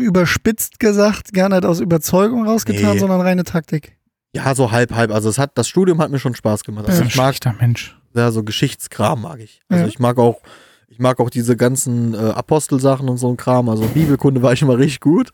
[0.00, 2.98] überspitzt gesagt, gar nicht aus Überzeugung rausgetan, Nee.
[2.98, 3.96] sondern reine Taktik.
[4.34, 5.10] Ja, so halb, halb.
[5.12, 6.86] Also es hat, das Studium hat mir schon Spaß gemacht.
[6.88, 7.98] das Also ist ein ich mag, schlechter Mensch.
[8.14, 9.60] ja, so Geschichtskram mag ich.
[9.68, 9.88] Also Ja.
[9.88, 10.40] ich mag auch,
[10.92, 13.68] ich mag auch diese ganzen äh, Apostelsachen und so ein Kram.
[13.68, 15.30] Also Bibelkunde war ich immer richtig gut.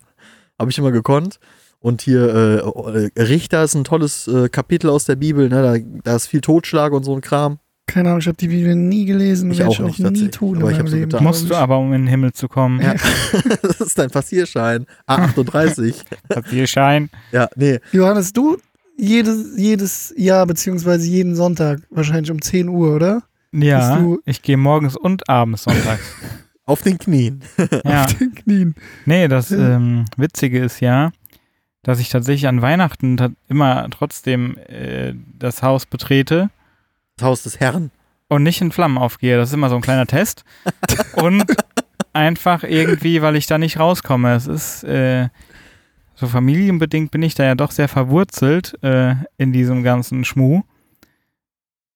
[0.59, 1.39] Habe ich immer gekonnt.
[1.81, 5.63] Und hier äh, äh, Richter ist ein tolles äh, Kapitel aus der Bibel, ne?
[5.63, 7.59] Da, da ist viel Totschlag und so ein Kram.
[7.87, 10.05] Keine Ahnung, ich habe die Bibel nie gelesen, Ich werde auch ich auch nicht, nie
[10.05, 10.31] tatsächlich.
[10.33, 11.11] tun Aber in ich hab meinem so Leben.
[11.11, 11.25] getan.
[11.25, 12.81] Musst du aber, um in den Himmel zu kommen.
[12.83, 12.95] Ja.
[13.63, 14.87] das ist dein Passierschein.
[15.09, 15.95] A38.
[16.29, 17.11] Papierschein.
[17.33, 17.79] ja, nee.
[17.93, 18.59] Johannes, du
[18.97, 23.23] jedes, jedes Jahr, beziehungsweise jeden Sonntag, wahrscheinlich um 10 Uhr, oder?
[23.53, 26.03] Ja, ich gehe morgens und abends sonntags.
[26.67, 27.41] Auf den Knien.
[27.85, 28.07] ja.
[28.07, 28.75] Den Knien.
[29.07, 31.13] Nee, das ähm, Witzige ist ja,
[31.83, 36.51] dass ich tatsächlich an Weihnachten immer trotzdem äh, das Haus betrete
[37.17, 37.91] Das Haus des Herrn.
[38.29, 39.39] und nicht in Flammen aufgehe.
[39.39, 40.45] Das ist immer so ein kleiner Test.
[41.15, 41.45] und
[42.13, 44.35] einfach irgendwie, weil ich da nicht rauskomme.
[44.35, 45.29] Es ist äh,
[46.17, 50.65] so familienbedingt bin ich da ja doch sehr verwurzelt äh, in diesem ganzen Schmuh.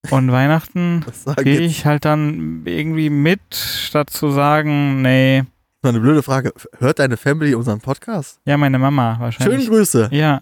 [0.09, 1.05] Und Weihnachten
[1.43, 5.43] gehe ich halt dann irgendwie mit, statt zu sagen, nee,
[5.81, 6.53] mal eine blöde Frage.
[6.77, 8.39] Hört deine Family unseren Podcast?
[8.45, 9.69] ja, meine Mama Schöne wahrscheinlich.
[9.69, 10.09] Grüße.
[10.11, 10.41] Ja,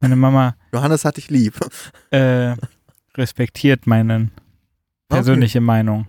[0.00, 1.54] meine Mama Johannes hat dich lieb.
[2.10, 2.54] äh,
[3.16, 4.30] respektiert meine
[5.08, 6.06] persönliche Meinung.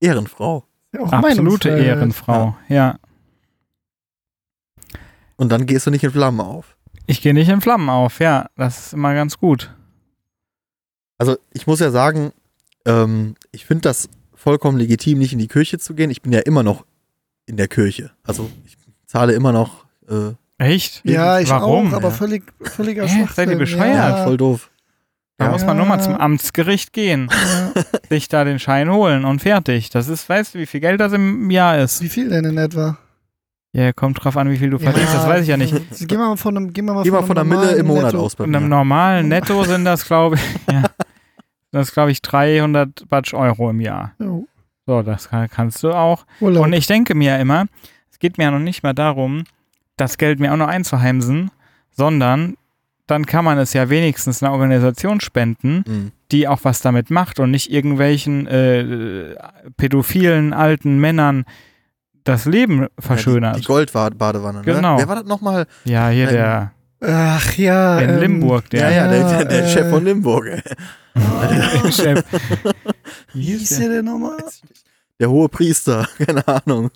[0.00, 0.64] Ehrenfrau.
[0.94, 1.36] Ja, auch Absolute
[1.68, 1.86] Meinungsfreiheit.
[1.86, 2.98] Ehrenfrau, ja.
[5.36, 6.76] Und dann gehst du nicht in Flammen auf.
[7.06, 8.46] Ich gehe nicht in Flammen auf, ja.
[8.56, 9.74] Das ist immer ganz gut.
[11.18, 12.32] Also ich muss ja sagen,
[12.86, 16.10] ähm, ich finde das vollkommen legitim, nicht in die Kirche zu gehen.
[16.10, 16.84] Ich bin ja immer noch
[17.46, 18.10] in der Kirche.
[18.24, 19.84] Also ich zahle immer noch.
[20.08, 21.02] Äh, Echt?
[21.04, 21.88] Ja, ich Warum?
[21.92, 22.14] auch, aber Ja.
[22.14, 23.08] völlig, völliger?
[23.08, 23.28] Schwachsinn.
[23.34, 23.96] Seid ihr bescheuert?
[23.96, 24.70] Ja, voll doof.
[25.38, 25.50] Da Ja.
[25.52, 27.82] muss man nur mal zum Amtsgericht gehen, ja.
[28.08, 29.90] sich da den Schein holen und fertig.
[29.90, 32.00] Das ist, weißt du, wie viel Geld das im Jahr ist?
[32.02, 32.96] Wie viel denn in etwa?
[33.72, 35.72] Ja, kommt drauf an, wie viel du verdienst, das weiß ich ja nicht.
[35.72, 37.86] Gehen wir mal von einem, gehen wir mal Geh mal einem von der Mille im
[37.86, 38.20] Monat Netto.
[38.20, 38.76] aus bei In einem mir.
[38.76, 40.42] normalen Netto sind das, glaube ich,
[40.72, 40.82] ja,
[41.72, 44.12] das ist, glaube ich, 300 Batsch Euro im Jahr.
[44.20, 44.46] Jo,
[44.86, 46.24] So, das kann, kannst du auch.
[46.40, 46.64] Urlaub.
[46.64, 47.66] Und ich denke mir immer,
[48.10, 49.44] es geht mir ja noch nicht mal darum,
[49.96, 51.50] das Geld mir auch noch einzuheimsen,
[51.90, 52.56] sondern
[53.06, 56.12] dann kann man es ja wenigstens einer Organisation spenden, Mhm.
[56.30, 59.34] die auch was damit macht und nicht irgendwelchen äh,
[59.76, 61.44] pädophilen alten Männern
[62.24, 63.58] das Leben Ja, die, verschönert.
[63.58, 64.58] die Goldbadewanne.
[64.60, 64.64] Ne?
[64.64, 64.98] Genau.
[64.98, 65.66] Wer war das nochmal?
[65.84, 66.72] Ja, hier der
[67.04, 67.98] Ach ja.
[68.00, 70.46] in ähm, Limburg, Ja, der, ja, der, der, der äh, Chef von Limburg.
[70.46, 70.62] ey.
[71.92, 72.24] Chef.
[73.34, 73.78] Wie hieß der?
[73.80, 74.38] der denn nochmal?
[75.18, 76.08] Der hohe Priester.
[76.18, 76.90] Keine Ahnung,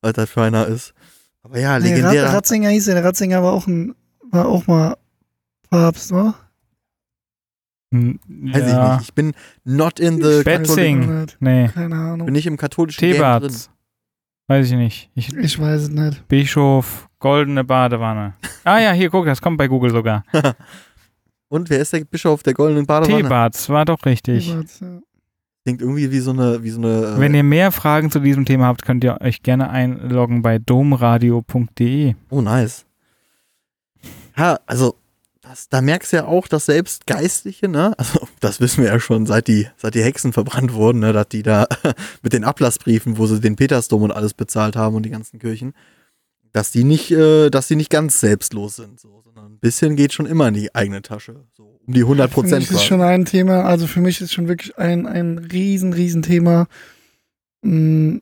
[0.00, 0.94] was das für einer ist.
[1.42, 2.32] Aber ja, Nee, Rat, legendärer.
[2.34, 2.94] Ratzinger hieß der.
[2.96, 3.94] Der Ratzinger war auch ein,
[4.30, 4.96] war auch mal
[5.70, 6.34] Papst, ne?
[7.92, 8.94] Hm, Weiß ich ja.
[8.96, 9.02] nicht.
[9.08, 9.32] Ich bin
[9.64, 11.36] not in the Nicht.
[11.40, 12.26] Nee, Keine Ahnung.
[12.26, 13.54] bin nicht im katholischen Game drin.
[14.50, 15.10] Weiß ich nicht.
[15.14, 16.26] Ich, Ich weiß es nicht.
[16.26, 18.34] Bischof, goldene Badewanne.
[18.64, 20.24] Ah ja, hier, guck, das kommt bei Google sogar.
[21.48, 23.22] Und wer ist der Bischof der goldenen Badewanne?
[23.22, 24.48] Thebarts, war doch richtig.
[24.48, 24.98] Theberts, ja.
[25.64, 27.14] Klingt irgendwie wie so eine, wie so eine.
[27.16, 30.58] äh, Wenn ihr mehr Fragen zu diesem Thema habt, könnt ihr euch gerne einloggen bei
[30.58, 32.14] domradio.de.
[32.30, 32.86] Oh, nice.
[34.36, 34.96] Ja, also,
[35.42, 39.00] das, da merkst du ja auch, dass selbst Geistliche, ne, also das wissen wir ja
[39.00, 41.66] schon, seit die, seit die Hexen verbrannt wurden, ne, dass die da
[42.22, 45.72] mit den Ablassbriefen, wo sie den Petersdom und alles bezahlt haben und die ganzen Kirchen,
[46.52, 50.12] dass die nicht, äh, dass die nicht ganz selbstlos sind, so, sondern ein bisschen geht
[50.12, 51.44] schon immer in die eigene Tasche.
[51.56, 52.60] So um die 100 Für Prozent.
[52.60, 56.22] mich ist schon ein Thema, also für mich ist schon wirklich ein, ein riesen, riesen
[56.22, 56.66] Thema,
[57.62, 58.20] mh,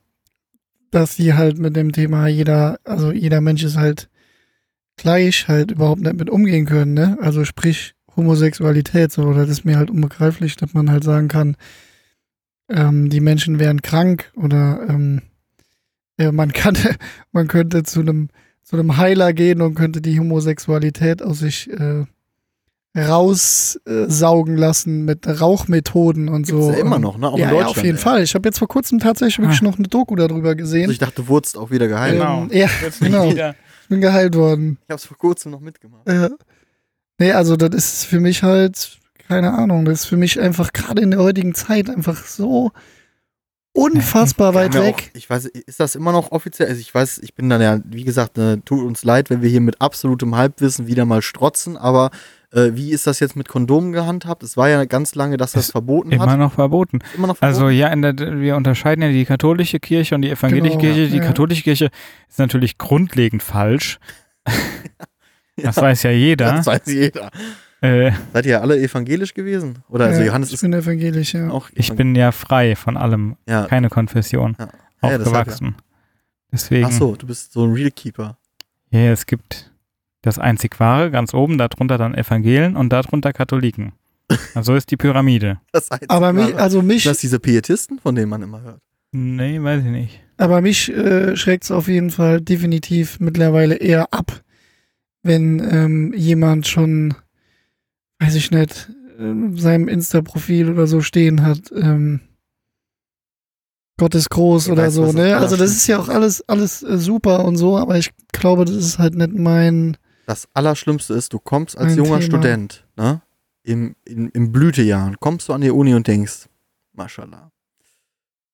[0.91, 4.09] dass sie halt mit dem Thema jeder, also jeder Mensch ist halt
[4.99, 7.16] gleich halt überhaupt nicht mit umgehen können, ne?
[7.20, 11.57] Also sprich Homosexualität, so, das ist mir halt unbegreiflich, dass man halt sagen kann,
[12.68, 15.22] ähm, die Menschen wären krank oder ähm,
[16.20, 16.76] ja, man kann,
[17.32, 18.28] man könnte zu einem
[18.62, 22.05] zu einem Heiler gehen und könnte die Homosexualität aus sich äh,
[22.94, 26.70] raussaugen lassen mit Rauchmethoden und Gibt's so.
[26.72, 27.28] ja immer noch, ne?
[27.28, 27.78] Auch ja, in ja, Deutschland.
[27.78, 28.03] auf jeden ey.
[28.03, 28.22] Fall.
[28.22, 29.64] Ich habe jetzt vor kurzem tatsächlich wirklich Ah.
[29.64, 30.82] noch eine Doku darüber gesehen.
[30.82, 32.18] Also ich dachte, du wurdest auch wieder geheilt.
[32.18, 32.42] Genau.
[32.42, 33.30] Ähm, ja, Jetzt genau.
[33.30, 33.55] wieder.
[33.89, 34.76] Ich bin geheilt worden.
[34.84, 36.07] Ich hab's vor kurzem noch mitgemacht.
[36.07, 36.28] Äh,
[37.16, 41.01] nee, also das ist für mich halt, keine Ahnung, das ist für mich einfach gerade
[41.01, 42.70] in der heutigen Zeit einfach so
[43.72, 45.11] unfassbar weit ja weg.
[45.11, 46.68] Auch, ich weiß, ist das immer noch offiziell?
[46.68, 49.49] Also ich weiß, ich bin dann ja, wie gesagt, ne, tut uns leid, wenn wir
[49.49, 52.11] hier mit absolutem Halbwissen wieder mal strotzen, aber
[52.53, 54.42] äh, wie ist das jetzt mit Kondomen gehandhabt?
[54.42, 56.38] Es war ja ganz lange, dass das Ist verboten Immer hat.
[56.38, 56.99] noch verboten.
[57.16, 57.57] Immer noch verboten.
[57.57, 61.09] Also ja, in der, wir unterscheiden ja die katholische Kirche und die evangelische Genau, Kirche.
[61.11, 61.24] Die ja.
[61.24, 61.90] katholische Kirche
[62.28, 63.99] ist natürlich grundlegend falsch.
[65.61, 66.53] Das Ja, weiß ja jeder.
[66.53, 67.30] Das weiß jeder.
[67.80, 69.80] Äh, Seid ihr alle evangelisch gewesen?
[69.88, 71.51] Oder also Ja, Johannes ich ist bin evangelisch, ja.
[71.51, 73.66] auch ich bin ja frei von allem, ja.
[73.66, 74.68] keine Konfession, Ja.
[75.03, 75.74] Ja, ja, aufgewachsen.
[76.53, 78.36] Deswegen, Ach so, du bist so ein Real Keeper.
[78.90, 79.70] ja, es gibt
[80.23, 83.93] das einzig wahre, ganz oben, darunter dann Evangelien und darunter Katholiken.
[84.55, 85.61] Also so ist die Pyramide.
[85.73, 88.81] Das einzige Aber mich, also mich, das diese Pietisten, von denen man immer hört.
[89.12, 90.21] Nee, weiß ich nicht.
[90.37, 94.43] aber mich äh, schreckt es auf jeden Fall definitiv mittlerweile eher ab,
[95.23, 97.14] wenn ähm, jemand schon,
[98.19, 102.21] weiß ich nicht, in seinem Insta-Profil oder so stehen hat, ähm,
[103.99, 105.37] Gott ist groß Ich oder weiß, so, ne?
[105.37, 108.77] Also das ist ja auch alles, alles äh, super und so, aber ich glaube, das
[108.77, 109.97] ist halt nicht mein,
[110.29, 112.22] Das Allerschlimmste ist, du kommst als Ein junger Thema.
[112.22, 113.22] Student, ne?
[113.62, 116.51] Im, in, im Blütejahren, kommst du an die Uni und denkst,
[116.93, 117.51] Maschallah,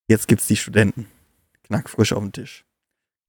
[0.06, 1.08] jetzt gibt's die Studenten.
[1.64, 2.64] Knackfrisch auf den Tisch.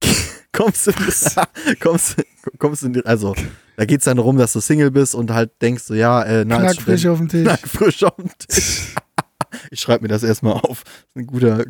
[0.52, 0.92] kommst du,
[1.80, 2.22] kommst,
[2.58, 3.34] kommst du, in die- also,
[3.76, 6.58] da geht's dann darum, dass du Single bist und halt denkst du, ja, äh, na,
[6.60, 7.42] knackfrisch Student, auf dem Tisch.
[7.48, 8.94] knackfrisch auf dem Tisch.
[9.72, 10.84] ich schreibe mir das erstmal auf.
[10.84, 11.64] Das ist ein guter.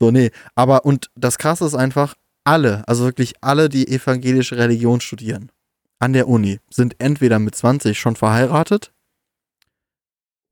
[0.00, 0.30] so, nee.
[0.54, 2.14] Aber, und das Krasse ist einfach,
[2.44, 5.50] alle, also wirklich alle, die evangelische Religion studieren,
[5.98, 8.92] an der Uni, sind entweder mit 20 schon verheiratet,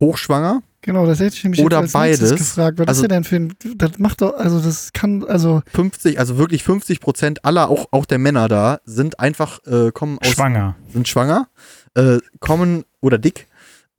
[0.00, 2.30] hochschwanger, Genau, das hätte ich nämlich Oder jetzt als beides.
[2.38, 2.78] gefragt.
[2.78, 6.38] Was Also- ist denn für ein, das macht doch, also das kann, also 50, also
[6.38, 10.76] wirklich 50 Prozent aller, auch, auch der Männer da, sind einfach, äh, kommen aus, Schwanger.
[10.90, 11.48] sind schwanger,
[11.96, 13.46] äh, kommen oder dick,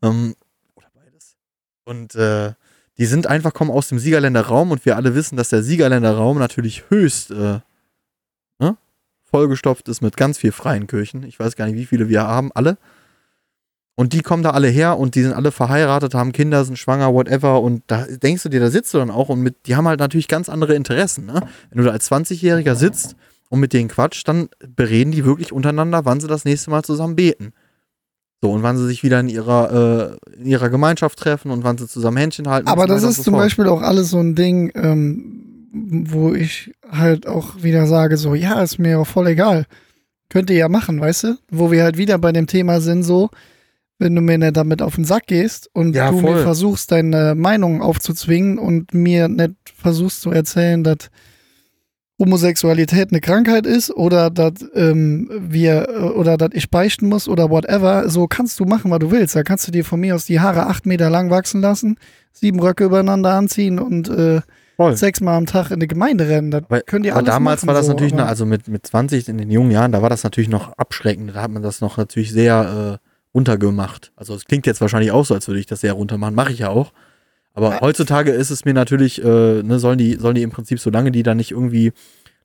[0.02, 0.34] ähm,
[0.74, 1.36] oder beides.
[1.86, 2.54] Und äh,
[2.98, 6.16] die sind einfach, kommen aus dem Siegerländer Raum und wir alle wissen, dass der Siegerländer
[6.16, 7.60] Raum natürlich höchst äh,
[9.32, 11.23] vollgestopft ist mit ganz viel freien Kirchen.
[11.23, 12.77] Ich weiß gar nicht, wie viele wir haben, alle.
[13.95, 17.13] Und die kommen da alle her und die sind alle verheiratet, haben Kinder, sind schwanger,
[17.13, 17.61] whatever.
[17.61, 19.99] Und da denkst du dir, da sitzt du dann auch und mit, die haben halt
[19.99, 21.25] natürlich ganz andere Interessen.
[21.25, 21.41] Ne?
[21.69, 23.15] Wenn du da als 20-Jähriger sitzt
[23.49, 27.15] und mit denen quatscht, dann bereden die wirklich untereinander, wann sie das nächste Mal zusammen
[27.15, 27.53] beten.
[28.41, 31.77] So, und wann sie sich wieder in ihrer, äh, in ihrer Gemeinschaft treffen und wann
[31.77, 32.69] sie zusammen Händchen halten.
[32.69, 33.43] Aber das ist so zum fort.
[33.43, 38.62] Beispiel auch alles so ein Ding, ähm, wo ich halt auch wieder sage, so, ja,
[38.62, 39.66] ist mir auch voll egal.
[40.30, 41.38] Könnt ihr ja machen, weißt du?
[41.50, 43.30] Wo wir halt wieder bei dem Thema sind, so,
[44.00, 46.36] wenn du mir nicht damit auf den Sack gehst und Ja, du voll.
[46.36, 51.10] mir versuchst, deine Meinung aufzuzwingen und mir nicht versuchst zu erzählen, dass
[52.20, 57.50] Homosexualität eine Krankheit ist oder dass ähm, wir äh, oder dass ich beichten muss oder
[57.50, 59.36] whatever, so kannst du machen, was du willst.
[59.36, 61.98] Da kannst du dir von mir aus die Haare acht Meter lang wachsen lassen,
[62.32, 64.42] sieben Röcke übereinander anziehen und äh,
[64.82, 64.97] Voll.
[64.97, 66.51] sechsmal am Tag in die Gemeinde rennen.
[66.51, 68.86] Das Aber, könnt ihr aber damals machen, war das so, natürlich, noch, also mit, mit
[68.86, 71.36] 20 in den jungen Jahren, da war das natürlich noch abschreckend.
[71.36, 74.11] Da hat man das noch natürlich sehr äh, runtergemacht.
[74.15, 76.36] Also es klingt jetzt wahrscheinlich auch so, als würde ich das sehr runter machen.
[76.36, 76.91] Mache ich ja auch.
[77.53, 77.82] Aber Ja.
[77.82, 81.23] heutzutage ist es mir natürlich, äh, ne, sollen die, sollen die im Prinzip, solange die
[81.23, 81.91] da nicht irgendwie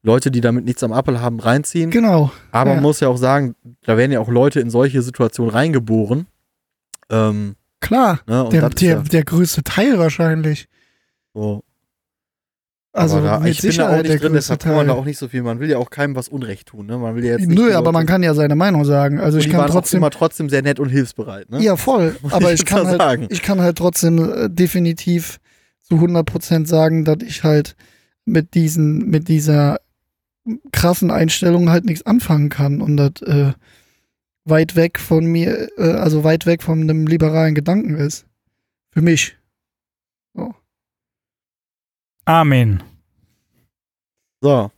[0.03, 1.91] Leute, die damit nichts am Appel haben, reinziehen.
[1.91, 2.31] Genau.
[2.53, 2.75] Aber ja.
[2.77, 6.27] man muss ja auch sagen, da werden ja auch Leute in solche Situationen reingeboren.
[7.11, 8.21] Ähm, Klar.
[8.27, 10.69] ne, Der, der, ja der größte Teil wahrscheinlich.
[11.35, 11.63] so.
[12.97, 14.95] Also da, mit ich bin da Sicherheit auch der nicht drin, deshalb kann man da
[14.95, 15.43] auch nicht so viel.
[15.43, 16.87] Man will ja auch keinem was Unrecht tun.
[16.87, 16.97] Ne?
[16.97, 19.21] Man will ja jetzt nicht Nö, aber man kann ja seine Meinung sagen.
[19.21, 19.99] Also Und ich kann trotzdem.
[19.99, 21.51] immer trotzdem sehr nett und hilfsbereit.
[21.51, 21.63] Ne?
[21.63, 22.17] Ja, voll.
[22.31, 23.27] Aber ich ich kann, halt, sagen.
[23.29, 25.39] ich kann halt trotzdem äh, definitiv
[25.83, 27.77] zu 100% sagen, dass ich halt
[28.25, 29.79] mit diesen, mit dieser
[30.73, 33.53] krassen Einstellung halt nichts anfangen kann und das äh,
[34.45, 38.25] weit weg von mir, äh, also weit weg von einem liberalen Gedanken ist.
[38.91, 39.37] Für mich.
[42.27, 42.83] Amen.
[44.43, 44.71] So,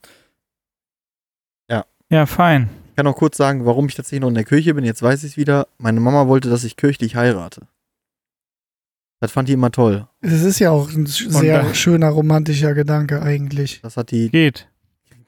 [2.10, 2.70] Ja, fein.
[2.88, 4.82] ich kann noch kurz sagen, warum ich tatsächlich noch in der Kirche bin.
[4.82, 5.68] Jetzt weiß ich es wieder.
[5.76, 7.66] Meine Mama wollte, dass ich kirchlich heirate.
[9.20, 10.08] Das fand die immer toll.
[10.22, 13.82] Es ist ja auch ein sehr da- schöner romantischer Gedanke eigentlich.
[13.82, 14.30] Das hat die.
[14.30, 14.70] Geht.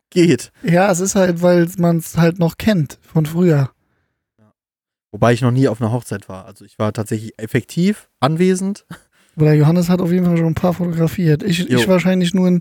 [0.08, 0.52] Geht.
[0.62, 3.70] Ja, es ist halt, weil man es halt noch kennt von früher.
[5.12, 6.46] Wobei ich noch nie auf einer Hochzeit war.
[6.46, 8.86] Also ich war tatsächlich effektiv anwesend.
[9.40, 11.42] Oder Johannes hat auf jeden Fall schon ein paar fotografiert.
[11.42, 11.78] Ich, Jo.
[11.78, 12.60] ich wahrscheinlich nur in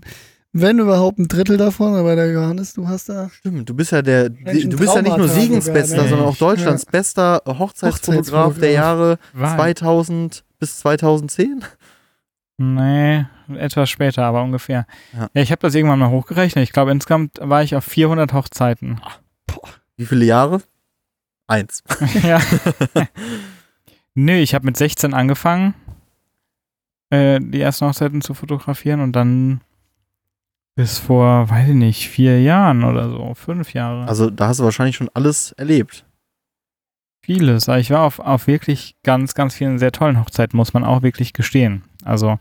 [0.52, 3.30] Wenn überhaupt ein Drittel davon, aber der Johannes, du hast da.
[3.30, 6.08] Stimmt, du bist ja der, ein du bist ja nicht nur Siegensbester, ne?
[6.08, 8.58] sondern auch Deutschlands bester Hochzeitsfotograf Hochzeitsfotograf.
[8.58, 11.64] der Jahre War- 2000 bis 2010.
[12.58, 13.24] Nee,
[13.56, 14.86] etwas später, aber ungefähr.
[15.14, 15.28] Ja.
[15.32, 16.62] Ja, ich habe das irgendwann mal hochgerechnet.
[16.64, 19.00] Ich glaube, insgesamt war ich auf 400 Hochzeiten.
[19.96, 20.60] Wie viele Jahre?
[21.46, 21.82] Eins.
[22.22, 22.40] ja.
[24.14, 25.74] Nö, ich habe mit 16 angefangen,
[27.10, 29.60] äh, die ersten Hochzeiten zu fotografieren und dann
[30.76, 34.08] bis vor, weiß ich nicht, vier Jahren oder so, fünf Jahre.
[34.08, 36.06] Also da hast du wahrscheinlich schon alles erlebt.
[37.22, 37.68] Vieles.
[37.68, 41.32] Ich war auf, auf wirklich ganz, ganz vielen sehr tollen Hochzeiten, muss man auch wirklich
[41.32, 41.82] gestehen.
[42.04, 42.38] Also,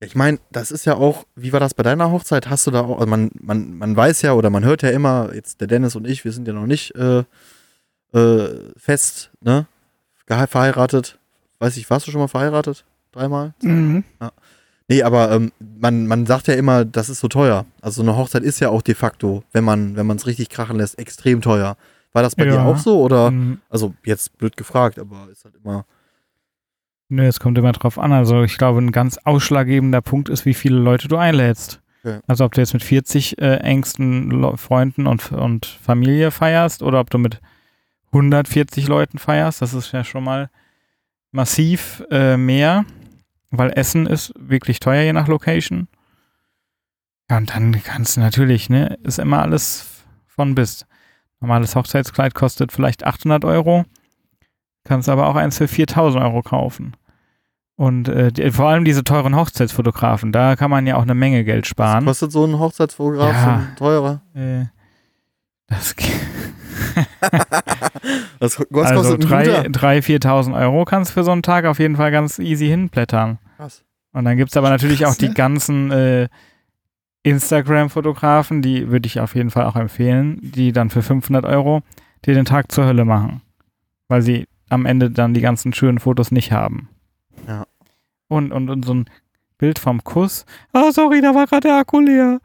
[0.00, 2.50] Ich meine, das ist ja auch, wie war das bei deiner Hochzeit?
[2.50, 5.30] Hast du da auch, also man, man, man weiß ja oder man hört ja immer,
[5.34, 7.24] jetzt der Dennis und ich, wir sind ja noch nicht äh,
[8.12, 9.66] äh, fest, ne?
[10.26, 11.18] Verheiratet.
[11.62, 12.84] Weiß ich, warst du schon mal verheiratet?
[13.12, 13.54] Dreimal?
[13.62, 14.02] Mhm.
[14.88, 17.66] Nee, aber ähm, man, man sagt ja immer, das ist so teuer.
[17.80, 20.48] Also so eine Hochzeit ist ja auch de facto, wenn man wenn man es richtig
[20.48, 21.76] krachen lässt, extrem teuer.
[22.12, 22.64] War das bei dir Ja.
[22.66, 23.28] auch so oder?
[23.28, 25.86] ähm, Also jetzt blöd gefragt, aber ist halt immer.
[27.08, 28.12] nö, es kommt immer drauf an.
[28.12, 31.80] Also, ich glaube, ein ganz ausschlaggebender Punkt ist, wie viele Leute du einlädst.
[32.04, 32.18] Okay.
[32.26, 36.98] Also, ob du jetzt mit 40 äh, engsten Lo Freunden und, und Familie feierst oder
[37.00, 37.40] ob du mit
[38.08, 40.50] 140 Leuten feierst, das ist ja schon mal
[41.32, 42.84] massiv äh, mehr,
[43.50, 45.88] weil Essen ist wirklich teuer je nach Location.
[47.30, 50.86] Ja, und dann kannst du natürlich, ne, ist immer alles von bis.
[51.40, 53.84] Normales Hochzeitskleid kostet vielleicht 800 Euro,
[54.84, 56.96] kannst aber auch eins für 4000 Euro kaufen.
[57.74, 61.42] Und äh, die, vor allem diese teuren Hochzeitsfotografen, da kann man ja auch eine Menge
[61.42, 62.04] Geld Was sparen.
[62.04, 63.32] kostet so ein Hochzeitsfotograf?
[63.32, 63.66] Ja.
[63.76, 64.20] Teurer?
[64.34, 64.66] Äh,
[65.66, 66.12] das geht.
[68.40, 69.86] Was, was also kostet ein 3.000, guter?
[69.86, 73.38] 3.000, 4.000 Euro kannst du für so einen Tag auf jeden Fall ganz easy hinblättern.
[73.56, 73.84] Krass.
[74.12, 75.34] Und dann gibt es aber natürlich Krass, auch die ne?
[75.34, 76.28] ganzen äh,
[77.22, 81.82] Instagram-Fotografen, die würde ich auf jeden Fall auch empfehlen, die dann für 500 Euro
[82.24, 83.42] dir den Tag zur Hölle machen.
[84.08, 86.88] Weil sie am Ende dann die ganzen schönen Fotos nicht haben.
[87.46, 87.66] Ja.
[88.28, 89.10] Und, und, und so ein
[89.58, 90.44] Bild vom Kuss.
[90.72, 92.40] Ah, sorry, da war gerade der Akku leer.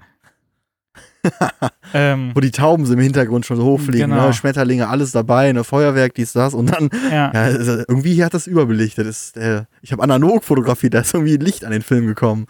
[1.93, 4.27] ähm, Wo die Tauben im Hintergrund schon so hochfliegen, Genau.
[4.27, 4.33] ne?
[4.33, 7.31] Schmetterlinge, alles dabei, eine Feuerwerk, dies, das und dann, ja.
[7.33, 9.07] ja, also irgendwie hat das überbelichtet.
[9.07, 12.45] Das äh, ich habe analog fotografiert, da ist irgendwie Licht an den Film gekommen.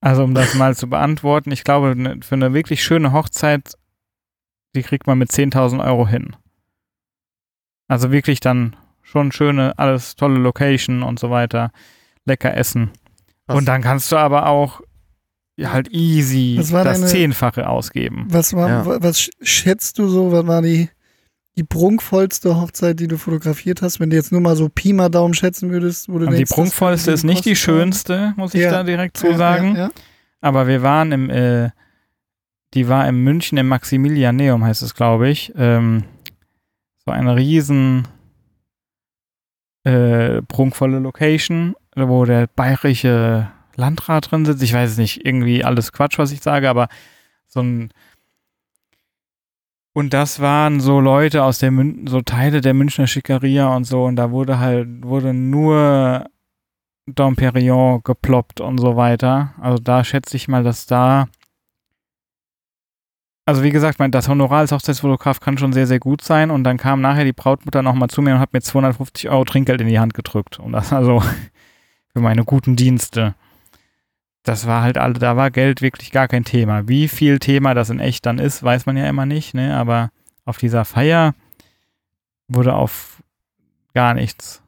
[0.00, 3.74] Also um das mal zu beantworten, ich glaube, ne- für eine wirklich schöne Hochzeit,
[4.74, 6.36] die kriegt man mit 10.000 Euro hin.
[7.88, 11.72] Also wirklich dann schon schöne, alles tolle Location und so weiter,
[12.24, 12.90] lecker essen.
[13.46, 13.58] Krass.
[13.58, 14.80] Und dann kannst du aber auch
[15.66, 18.26] halt easy Was war das deine- Zehnfache ausgeben.
[18.28, 18.86] Was, war, Ja.
[18.86, 20.88] wa- was sch- schätzt du so, was war die,
[21.56, 25.08] die prunkvollste Hochzeit, die du fotografiert hast, wenn du jetzt nur mal so Pi mal
[25.08, 26.08] Daumen schätzen würdest?
[26.08, 28.70] Wo du die denkst, das prunkvollste ist nicht die schönste, muss ich Ja.
[28.70, 29.74] da direkt zu Ja, sagen.
[29.74, 29.90] Ja, ja.
[30.40, 31.70] Aber wir waren im, äh,
[32.74, 35.52] die war im München im Maximilianeum, heißt es, glaube ich.
[35.56, 36.04] Ähm,
[37.04, 38.06] so eine riesen
[39.84, 43.50] äh, prunkvolle Location, wo der bayerische
[43.80, 44.62] Landrat drin sitzt.
[44.62, 46.88] Ich weiß es nicht, irgendwie alles Quatsch, was ich sage, aber
[47.48, 47.92] so ein
[49.92, 54.04] und das waren so Leute aus der Mün so Teile der Münchner Schickeria und so
[54.04, 56.26] und da wurde halt wurde nur
[57.06, 59.54] Dom Perignon geploppt und so weiter.
[59.60, 61.28] Also da schätze ich mal, dass da
[63.46, 66.62] also wie gesagt, mein, das Honorar als Hochzeitsfotograf kann schon sehr, sehr gut sein und
[66.62, 69.88] dann kam nachher die Brautmutter nochmal zu mir und hat mir 250 Euro Trinkgeld in
[69.88, 71.20] die Hand gedrückt und das also
[72.12, 73.34] für meine guten Dienste.
[74.42, 76.88] Das war halt alle, da war Geld wirklich gar kein Thema.
[76.88, 79.76] Wie viel Thema das in echt dann ist, weiß man ja immer nicht, ne?
[79.76, 80.10] Aber
[80.46, 81.34] auf dieser Feier
[82.48, 83.22] wurde auf
[83.94, 84.62] gar nichts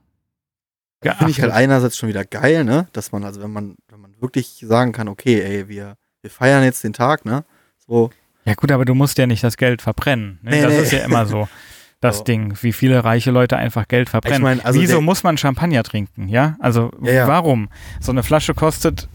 [1.00, 1.18] geachtet.
[1.18, 2.86] Finde ich halt einerseits schon wieder geil, ne?
[2.92, 6.62] Dass man, also wenn man, wenn man wirklich sagen kann, okay, ey, wir, wir feiern
[6.64, 7.44] jetzt den Tag, ne?
[7.86, 8.10] So,
[8.44, 10.38] Ja gut, aber du musst ja nicht das Geld verbrennen.
[10.42, 10.50] Ne?
[10.50, 10.78] Nee, das nee.
[10.80, 11.48] ist ja immer so.
[12.02, 12.24] Das So.
[12.24, 14.38] Ding, wie viele reiche Leute einfach Geld verbrennen.
[14.38, 16.56] Ich mein, also Wieso muss man Champagner trinken, ja?
[16.58, 17.28] Also Ja, ja.
[17.28, 17.68] warum?
[18.00, 19.08] So eine Flasche kostet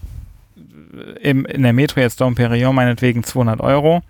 [1.20, 4.02] im, in der Metro jetzt Dom Perignon meinetwegen 200 Euro.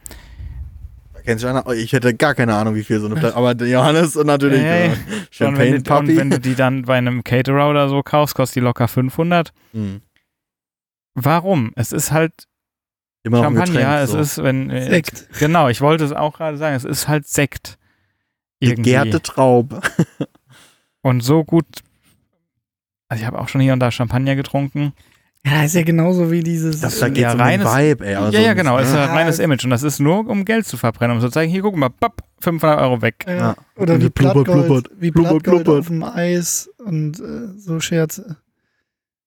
[1.67, 4.63] oh, ich hätte gar keine Ahnung, wie viel so eine Flasche, aber Johannes und natürlich
[4.63, 4.87] Hey.
[4.87, 6.17] äh, Und wenn, Champagne du, und Puppy.
[6.17, 9.53] wenn du die dann bei einem Caterer oder so kaufst, kostet die locker 500.
[9.73, 10.01] Hm.
[11.15, 11.73] Warum?
[11.77, 12.33] Es ist halt
[13.25, 14.19] Immer noch ein Champagner, Getränk, es so.
[14.19, 14.71] ist, wenn.
[14.71, 15.29] äh, Sekt.
[15.39, 17.79] Genau, ich wollte es auch gerade sagen, es ist halt Sekt.
[18.61, 18.83] Irgendwie.
[18.91, 19.81] Gegärte Traube.
[21.03, 21.67] Und so gut.
[23.09, 24.93] Also ich habe auch schon hier und da Champagner getrunken.
[25.47, 26.81] Ja, ist ja genauso wie dieses.
[26.81, 28.15] Das da Ja, geht's um reines- Vibe, ey.
[28.17, 28.79] also ja, ja, genau.
[28.79, 29.01] Es ist ne?
[29.03, 29.65] ein reines Image.
[29.65, 31.17] Und das ist nur, um Geld zu verbrennen.
[31.17, 33.25] Um zu zeigen, hier, guck mal, papp, 500 Euro weg.
[33.27, 33.37] ja.
[33.37, 33.57] Ja.
[33.77, 35.81] Oder Und wie blubbert, Blattgold, blubbert, wie blubbert, Blattgold blubbert.
[35.81, 38.37] auf dem Eis und äh, so Scherze.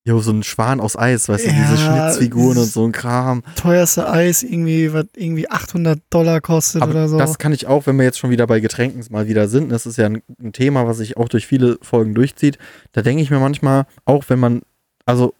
[0.03, 3.43] Jo, so ein Schwan aus Eis, weißt du, Ja, diese Schnitzfiguren und so ein Kram.
[3.55, 7.19] Teuerste Eis irgendwie, was irgendwie 800 Dollar kostet Aber oder so.
[7.19, 9.85] das kann ich auch, wenn wir jetzt schon wieder bei Getränken mal wieder sind, das
[9.85, 12.57] ist ja ein, ein Thema, was sich auch durch viele Folgen durchzieht,
[12.93, 14.61] da denke ich mir manchmal, auch wenn man,
[15.05, 15.35] also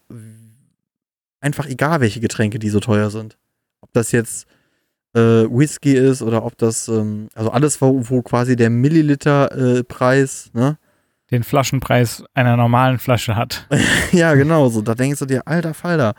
[1.41, 3.37] einfach egal, welche Getränke, die so teuer sind.
[3.81, 4.47] Ob das jetzt
[5.13, 10.77] äh, Whisky ist oder ob das, ähm, also alles, wo, wo quasi der Milliliter-Preis, ne?
[11.31, 13.65] Den Flaschenpreis einer normalen Flasche hat.
[14.11, 16.13] ja, genau, so, da denkst du dir, alter Falter,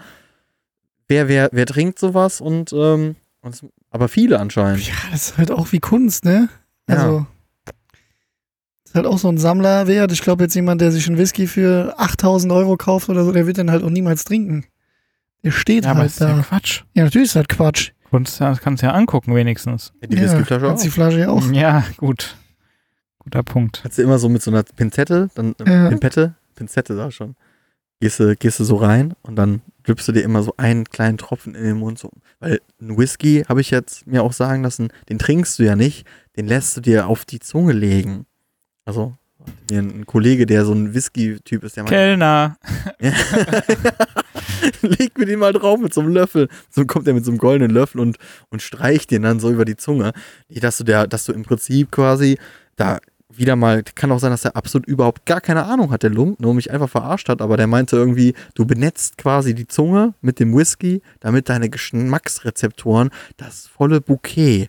[1.08, 4.86] wer, wer, wer trinkt sowas und, ähm, und es- aber viele anscheinend.
[4.86, 6.48] ja, das ist halt auch wie Kunst, ne?
[6.88, 6.96] Ja.
[6.96, 7.26] Also,
[8.86, 10.12] ist halt auch so ein Sammlerwert.
[10.12, 13.46] Ich glaube, jetzt jemand, der sich einen Whisky für 8000 Euro kauft oder so, der
[13.46, 14.64] wird den halt auch niemals trinken.
[15.44, 16.42] Der steht Ja, aber halt das ist ja da.
[16.42, 16.82] Quatsch.
[16.94, 17.90] Ja, natürlich ist halt Quatsch.
[18.10, 19.92] Kunst das kannst du ja angucken wenigstens.
[20.04, 20.80] Die ja, Whiskyflasche auch.
[20.80, 21.50] die Flasche ja auch.
[21.50, 22.36] Ja, gut.
[23.18, 23.80] Guter Punkt.
[23.82, 25.88] Kannst du immer so mit so einer Pinzette, dann äh, Ja.
[25.88, 27.36] Pinzette, Pinzette da schon.
[28.00, 31.18] Gehst du, gehst du so rein und dann drippst du dir immer so einen kleinen
[31.18, 31.98] Tropfen in den Mund.
[31.98, 32.10] So.
[32.40, 36.06] Weil ein Whisky, habe ich jetzt mir auch sagen lassen, den trinkst du ja nicht,
[36.36, 38.26] den lässt du dir auf die Zunge legen.
[38.84, 39.16] Also,
[39.70, 42.58] mir ein, Kollege, der so ein Whisky-Typ ist, der Kellner.
[44.82, 46.48] leg mir den mal drauf mit so einem Löffel.
[46.70, 48.18] So kommt er mit so einem goldenen Löffel und,
[48.50, 50.12] und streicht den dann so über die Zunge.
[50.48, 52.38] Dass du der, dass du im Prinzip quasi
[52.76, 52.98] da
[53.34, 56.38] wieder mal, kann auch sein, dass er absolut überhaupt gar keine Ahnung hat, der Lump,
[56.38, 60.38] nur mich einfach verarscht hat, aber der meinte irgendwie, du benetzt quasi die Zunge mit
[60.38, 63.08] dem Whisky, damit deine Geschmacksrezeptoren
[63.38, 64.68] das volle Bouquet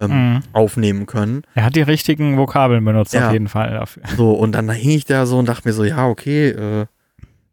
[0.00, 0.40] ähm, Mhm.
[0.52, 1.42] aufnehmen können.
[1.54, 3.28] Er hat die richtigen Vokabeln benutzt Ja.
[3.28, 4.02] auf jeden Fall dafür.
[4.16, 6.86] So, und dann hing ich da so und dachte mir so, ja, okay, äh,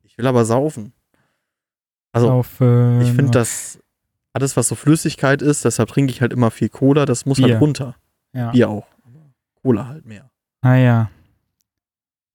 [0.03, 0.91] ich will aber saufen.
[2.13, 3.79] Also, auf, äh, Ich finde das,
[4.33, 7.53] alles was so Flüssigkeit ist, deshalb trinke ich halt immer viel Cola, das muss Bier.
[7.53, 7.95] halt runter.
[8.33, 8.51] ja.
[8.51, 8.87] Bier auch.
[9.05, 9.19] Aber
[9.61, 10.29] Cola halt mehr.
[10.61, 11.09] Naja.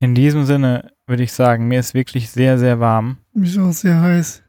[0.00, 3.18] In diesem Sinne würde ich sagen, mir ist wirklich sehr, sehr warm.
[3.32, 4.42] Mir ist auch sehr heiß.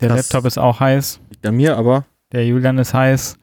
[0.00, 1.20] Der Das- Laptop ist auch heiß.
[1.30, 3.38] Liegt an mir, aber Der Julian ist heiß.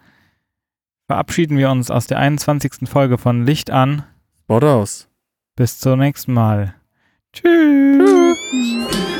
[1.07, 2.87] Verabschieden wir uns aus der 21.
[2.89, 4.03] Folge von Licht an.
[4.47, 5.07] baut aus.
[5.55, 6.75] Bis zum nächsten Mal.
[7.33, 8.37] Tschüss.
[8.49, 9.12] Tschüss.